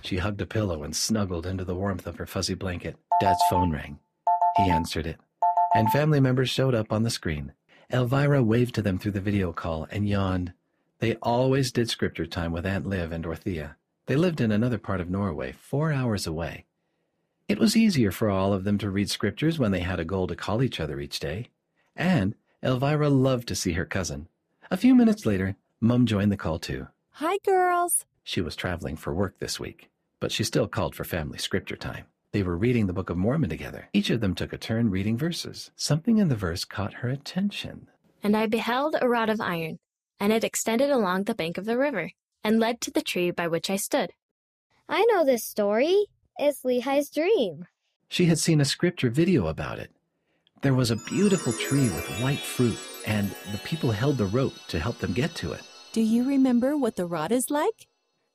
She 0.04 0.17
hugged 0.17 0.39
a 0.41 0.45
pillow 0.45 0.84
and 0.84 0.95
snuggled 0.95 1.47
into 1.47 1.65
the 1.65 1.74
warmth 1.74 2.06
of 2.06 2.17
her 2.17 2.28
fuzzy 2.28 2.54
blanket. 2.54 2.95
Dad's 3.19 3.41
phone 3.50 3.71
rang. 3.71 3.97
He 4.58 4.69
answered 4.69 5.08
it, 5.08 5.17
and 5.74 5.91
family 5.91 6.19
members 6.19 6.50
showed 6.50 6.76
up 6.76 6.91
on 6.91 7.02
the 7.02 7.10
screen. 7.10 7.54
Elvira 7.91 8.43
waved 8.43 8.76
to 8.76 8.84
them 8.84 9.00
through 9.00 9.13
the 9.13 9.19
video 9.19 9.52
call 9.52 9.88
and 9.89 10.08
yawned. 10.08 10.54
They 11.00 11.15
always 11.15 11.71
did 11.71 11.89
scripture 11.89 12.28
time 12.28 12.52
with 12.52 12.65
Aunt 12.65 12.86
Liv 12.86 13.12
and 13.12 13.24
Dorothea. 13.24 13.78
They 14.06 14.15
lived 14.15 14.41
in 14.41 14.52
another 14.52 14.78
part 14.78 15.02
of 15.02 15.10
Norway, 15.10 15.54
four 15.54 15.91
hours 15.91 16.28
away. 16.28 16.65
It 17.47 17.58
was 17.58 17.76
easier 17.76 18.12
for 18.12 18.30
all 18.30 18.54
of 18.54 18.63
them 18.63 18.78
to 18.78 18.91
read 18.91 19.10
scriptures 19.10 19.58
when 19.58 19.71
they 19.71 19.80
had 19.80 20.00
a 20.00 20.06
goal 20.06 20.28
to 20.28 20.36
call 20.36 20.62
each 20.62 20.80
other 20.80 21.00
each 21.00 21.19
day. 21.19 21.50
And 21.95 22.36
Elvira 22.63 23.10
loved 23.10 23.47
to 23.47 23.56
see 23.56 23.74
her 23.74 23.86
cousin. 23.86 24.28
A 24.71 24.77
few 24.77 24.95
minutes 24.95 25.25
later, 25.25 25.57
Mum 25.81 26.05
joined 26.05 26.31
the 26.31 26.38
call 26.38 26.57
too. 26.57 26.88
Hi, 27.15 27.39
girls. 27.45 28.05
She 28.23 28.39
was 28.39 28.55
traveling 28.55 28.95
for 28.95 29.13
work 29.13 29.38
this 29.38 29.60
week, 29.60 29.89
but 30.21 30.31
she 30.31 30.45
still 30.45 30.65
called 30.65 30.95
for 30.95 31.03
family 31.03 31.39
scripture 31.39 31.75
time. 31.75 32.05
They 32.31 32.41
were 32.41 32.55
reading 32.55 32.88
the 32.88 32.93
Book 32.93 33.10
of 33.10 33.17
Mormon 33.17 33.49
together. 33.49 33.89
Each 33.91 34.10
of 34.10 34.21
them 34.21 34.34
took 34.34 34.53
a 34.53 34.57
turn 34.57 34.89
reading 34.89 35.17
verses. 35.17 35.71
Something 35.75 36.19
in 36.19 36.29
the 36.29 36.38
verse 36.38 36.63
caught 36.63 36.93
her 36.93 37.10
attention. 37.10 37.89
And 38.23 38.38
I 38.38 38.45
beheld 38.47 38.95
a 39.01 39.10
rod 39.10 39.27
of 39.27 39.41
iron, 39.41 39.79
and 40.21 40.31
it 40.31 40.45
extended 40.45 40.89
along 40.89 41.25
the 41.25 41.36
bank 41.36 41.57
of 41.57 41.65
the 41.65 41.77
river, 41.77 42.12
and 42.41 42.57
led 42.57 42.79
to 42.79 42.91
the 42.91 43.01
tree 43.01 43.29
by 43.29 43.49
which 43.49 43.69
I 43.69 43.75
stood. 43.75 44.13
I 44.88 45.03
know 45.10 45.25
this 45.25 45.43
story. 45.43 46.05
It's 46.39 46.63
Lehi's 46.63 47.10
dream. 47.10 47.65
She 48.07 48.27
had 48.27 48.39
seen 48.39 48.62
a 48.62 48.65
scripture 48.65 49.10
video 49.10 49.47
about 49.47 49.79
it. 49.79 49.91
There 50.62 50.76
was 50.76 50.91
a 50.91 50.95
beautiful 50.95 51.54
tree 51.54 51.89
with 51.89 52.21
white 52.21 52.39
fruit, 52.39 52.78
and 53.08 53.32
the 53.52 53.58
people 53.63 53.89
held 53.91 54.19
the 54.19 54.28
rope 54.28 54.54
to 54.67 54.80
help 54.80 55.00
them 55.00 55.12
get 55.12 55.34
to 55.36 55.54
it. 55.54 55.62
Do 55.91 56.02
you 56.02 56.24
remember 56.24 56.78
what 56.78 56.95
the 56.95 57.08
rod 57.08 57.32
is 57.32 57.50
like? 57.50 57.88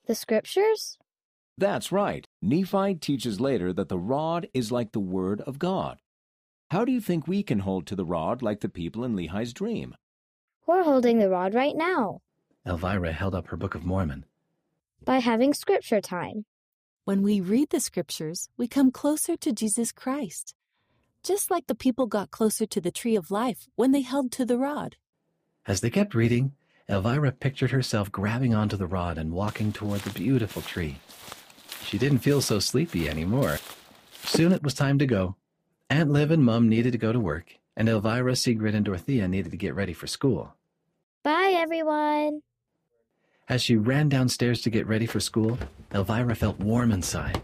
The 0.06 0.16
scriptures? 0.16 0.98
That's 1.56 1.92
right. 1.92 2.26
Nephi 2.42 2.96
teaches 2.96 3.40
later 3.40 3.72
that 3.72 3.88
the 3.88 3.98
rod 3.98 4.48
is 4.52 4.72
like 4.72 4.90
the 4.90 4.98
Word 4.98 5.40
of 5.42 5.60
God. 5.60 5.98
How 6.72 6.84
do 6.84 6.90
you 6.90 7.00
think 7.00 7.28
we 7.28 7.44
can 7.44 7.60
hold 7.60 7.86
to 7.86 7.94
the 7.94 8.04
rod 8.04 8.42
like 8.42 8.60
the 8.60 8.68
people 8.68 9.04
in 9.04 9.14
Lehi's 9.14 9.52
dream? 9.52 9.94
We're 10.66 10.82
holding 10.82 11.20
the 11.20 11.30
rod 11.30 11.54
right 11.54 11.76
now. 11.76 12.22
Elvira 12.66 13.12
held 13.12 13.36
up 13.36 13.46
her 13.48 13.56
Book 13.56 13.76
of 13.76 13.84
Mormon. 13.84 14.24
By 15.04 15.18
having 15.20 15.54
scripture 15.54 16.00
time. 16.00 16.44
When 17.04 17.22
we 17.22 17.40
read 17.40 17.70
the 17.70 17.78
scriptures, 17.78 18.48
we 18.56 18.66
come 18.66 18.90
closer 18.90 19.36
to 19.36 19.52
Jesus 19.52 19.92
Christ, 19.92 20.56
just 21.26 21.50
like 21.50 21.66
the 21.66 21.74
people 21.74 22.06
got 22.06 22.30
closer 22.30 22.66
to 22.66 22.80
the 22.80 22.92
tree 22.92 23.16
of 23.16 23.32
life 23.32 23.66
when 23.74 23.90
they 23.90 24.02
held 24.02 24.30
to 24.30 24.44
the 24.44 24.56
rod. 24.56 24.96
As 25.66 25.80
they 25.80 25.90
kept 25.90 26.14
reading, 26.14 26.52
Elvira 26.88 27.32
pictured 27.32 27.72
herself 27.72 28.12
grabbing 28.12 28.54
onto 28.54 28.76
the 28.76 28.86
rod 28.86 29.18
and 29.18 29.32
walking 29.32 29.72
toward 29.72 30.02
the 30.02 30.10
beautiful 30.10 30.62
tree. 30.62 30.96
She 31.82 31.98
didn't 31.98 32.20
feel 32.20 32.40
so 32.40 32.60
sleepy 32.60 33.08
anymore. 33.08 33.58
Soon 34.22 34.52
it 34.52 34.62
was 34.62 34.74
time 34.74 35.00
to 35.00 35.06
go. 35.06 35.34
Aunt 35.90 36.10
Liv 36.10 36.30
and 36.30 36.44
Mum 36.44 36.68
needed 36.68 36.92
to 36.92 36.98
go 36.98 37.12
to 37.12 37.18
work, 37.18 37.54
and 37.76 37.88
Elvira, 37.88 38.36
Sigrid, 38.36 38.76
and 38.76 38.84
Dorothea 38.84 39.26
needed 39.26 39.50
to 39.50 39.56
get 39.56 39.74
ready 39.74 39.92
for 39.92 40.06
school. 40.06 40.54
Bye, 41.24 41.54
everyone. 41.56 42.42
As 43.48 43.62
she 43.62 43.76
ran 43.76 44.08
downstairs 44.08 44.62
to 44.62 44.70
get 44.70 44.86
ready 44.86 45.06
for 45.06 45.18
school, 45.18 45.58
Elvira 45.92 46.36
felt 46.36 46.60
warm 46.60 46.92
inside, 46.92 47.42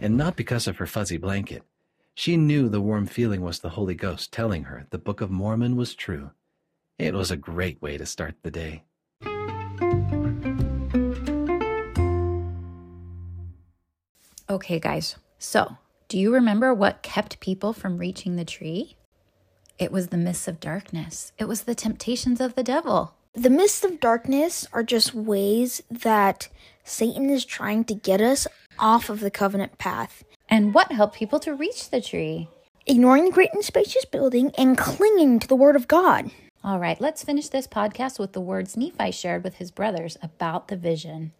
and 0.00 0.16
not 0.16 0.34
because 0.34 0.66
of 0.66 0.78
her 0.78 0.86
fuzzy 0.86 1.16
blanket. 1.16 1.62
She 2.20 2.36
knew 2.36 2.68
the 2.68 2.82
warm 2.82 3.06
feeling 3.06 3.40
was 3.40 3.60
the 3.60 3.70
Holy 3.70 3.94
Ghost 3.94 4.30
telling 4.30 4.64
her 4.64 4.86
the 4.90 4.98
Book 4.98 5.22
of 5.22 5.30
Mormon 5.30 5.74
was 5.74 5.94
true. 5.94 6.32
It 6.98 7.14
was 7.14 7.30
a 7.30 7.34
great 7.34 7.80
way 7.80 7.96
to 7.96 8.04
start 8.04 8.34
the 8.42 8.50
day. 8.50 8.82
Okay, 14.50 14.78
guys. 14.78 15.16
So, 15.38 15.78
do 16.08 16.18
you 16.18 16.34
remember 16.34 16.74
what 16.74 17.00
kept 17.00 17.40
people 17.40 17.72
from 17.72 17.96
reaching 17.96 18.36
the 18.36 18.44
tree? 18.44 18.98
It 19.78 19.90
was 19.90 20.08
the 20.08 20.18
mists 20.18 20.46
of 20.46 20.60
darkness, 20.60 21.32
it 21.38 21.46
was 21.46 21.62
the 21.62 21.74
temptations 21.74 22.38
of 22.38 22.54
the 22.54 22.62
devil. 22.62 23.14
The 23.32 23.48
mists 23.48 23.82
of 23.82 23.98
darkness 23.98 24.66
are 24.74 24.82
just 24.82 25.14
ways 25.14 25.82
that 25.90 26.50
Satan 26.84 27.30
is 27.30 27.46
trying 27.46 27.84
to 27.84 27.94
get 27.94 28.20
us 28.20 28.46
off 28.78 29.08
of 29.08 29.20
the 29.20 29.30
covenant 29.30 29.78
path. 29.78 30.22
And 30.50 30.74
what 30.74 30.90
helped 30.90 31.14
people 31.14 31.38
to 31.40 31.54
reach 31.54 31.90
the 31.90 32.00
tree? 32.00 32.48
Ignoring 32.84 33.26
the 33.26 33.30
great 33.30 33.54
and 33.54 33.64
spacious 33.64 34.04
building 34.04 34.50
and 34.58 34.76
clinging 34.76 35.38
to 35.38 35.46
the 35.46 35.54
word 35.54 35.76
of 35.76 35.86
God. 35.86 36.32
All 36.64 36.80
right, 36.80 37.00
let's 37.00 37.22
finish 37.22 37.48
this 37.48 37.68
podcast 37.68 38.18
with 38.18 38.32
the 38.32 38.40
words 38.40 38.76
Nephi 38.76 39.12
shared 39.12 39.44
with 39.44 39.54
his 39.54 39.70
brothers 39.70 40.18
about 40.20 40.66
the 40.66 40.76
vision. 40.76 41.32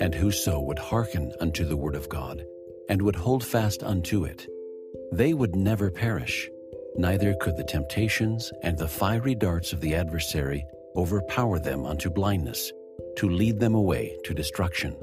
And 0.00 0.12
whoso 0.12 0.60
would 0.60 0.80
hearken 0.80 1.32
unto 1.40 1.64
the 1.64 1.76
word 1.76 1.94
of 1.94 2.08
God, 2.08 2.44
and 2.88 3.00
would 3.02 3.14
hold 3.14 3.44
fast 3.44 3.84
unto 3.84 4.24
it, 4.24 4.48
they 5.12 5.34
would 5.34 5.54
never 5.54 5.88
perish, 5.90 6.48
neither 6.96 7.34
could 7.34 7.56
the 7.56 7.64
temptations 7.64 8.50
and 8.64 8.76
the 8.76 8.88
fiery 8.88 9.36
darts 9.36 9.72
of 9.72 9.80
the 9.80 9.94
adversary 9.94 10.66
overpower 10.96 11.60
them 11.60 11.86
unto 11.86 12.10
blindness, 12.10 12.72
to 13.16 13.28
lead 13.28 13.60
them 13.60 13.76
away 13.76 14.18
to 14.24 14.34
destruction. 14.34 14.96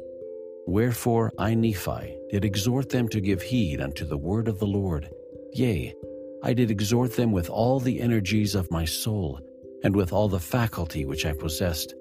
Wherefore 0.70 1.34
I, 1.40 1.56
Nephi, 1.56 2.16
did 2.30 2.46
exhort 2.46 2.90
them 2.90 3.10
to 3.10 3.20
give 3.20 3.42
heed 3.42 3.82
unto 3.82 4.06
the 4.06 4.20
word 4.20 4.48
of 4.48 4.60
the 4.60 4.68
Lord. 4.68 5.10
Yea, 5.52 5.96
I 6.44 6.54
did 6.54 6.70
exhort 6.70 7.16
them 7.16 7.32
with 7.32 7.50
all 7.50 7.80
the 7.80 8.00
energies 8.00 8.54
of 8.54 8.70
my 8.70 8.86
soul, 8.86 9.40
and 9.84 9.96
with 9.96 10.14
all 10.14 10.30
the 10.30 10.40
faculty 10.40 11.06
which 11.06 11.26
I 11.26 11.34
possessed, 11.34 11.96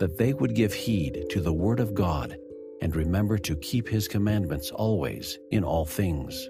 that 0.00 0.18
they 0.18 0.34
would 0.34 0.54
give 0.54 0.74
heed 0.74 1.30
to 1.30 1.40
the 1.40 1.54
word 1.54 1.80
of 1.80 1.94
God, 1.94 2.36
and 2.82 2.94
remember 2.94 3.38
to 3.38 3.56
keep 3.56 3.88
his 3.88 4.06
commandments 4.06 4.70
always 4.70 5.38
in 5.50 5.64
all 5.64 5.86
things. 5.86 6.46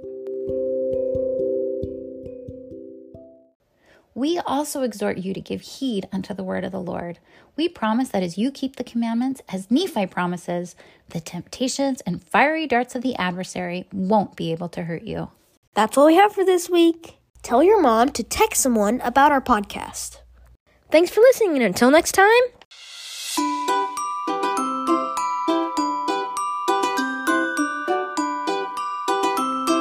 We 4.20 4.38
also 4.38 4.82
exhort 4.82 5.16
you 5.16 5.32
to 5.32 5.40
give 5.40 5.62
heed 5.62 6.06
unto 6.12 6.34
the 6.34 6.44
word 6.44 6.62
of 6.62 6.72
the 6.72 6.78
Lord. 6.78 7.20
We 7.56 7.70
promise 7.70 8.10
that 8.10 8.22
as 8.22 8.36
you 8.36 8.50
keep 8.50 8.76
the 8.76 8.84
commandments, 8.84 9.40
as 9.48 9.70
Nephi 9.70 10.08
promises, 10.08 10.76
the 11.08 11.20
temptations 11.20 12.02
and 12.02 12.22
fiery 12.22 12.66
darts 12.66 12.94
of 12.94 13.00
the 13.00 13.16
adversary 13.16 13.88
won't 13.94 14.36
be 14.36 14.52
able 14.52 14.68
to 14.68 14.82
hurt 14.82 15.04
you. 15.04 15.30
That's 15.72 15.96
all 15.96 16.04
we 16.04 16.16
have 16.16 16.34
for 16.34 16.44
this 16.44 16.68
week. 16.68 17.16
Tell 17.40 17.62
your 17.62 17.80
mom 17.80 18.10
to 18.10 18.22
text 18.22 18.60
someone 18.60 19.00
about 19.00 19.32
our 19.32 19.40
podcast. 19.40 20.18
Thanks 20.90 21.10
for 21.10 21.20
listening, 21.20 21.54
and 21.54 21.62
until 21.64 21.90
next 21.90 22.12
time. 22.12 22.28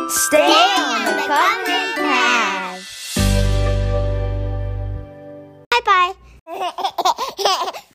Stay 0.08 0.48
on 0.48 1.18
the 1.18 1.24
covenant 1.28 1.69
Bye 5.86 6.14
bye. 6.46 7.72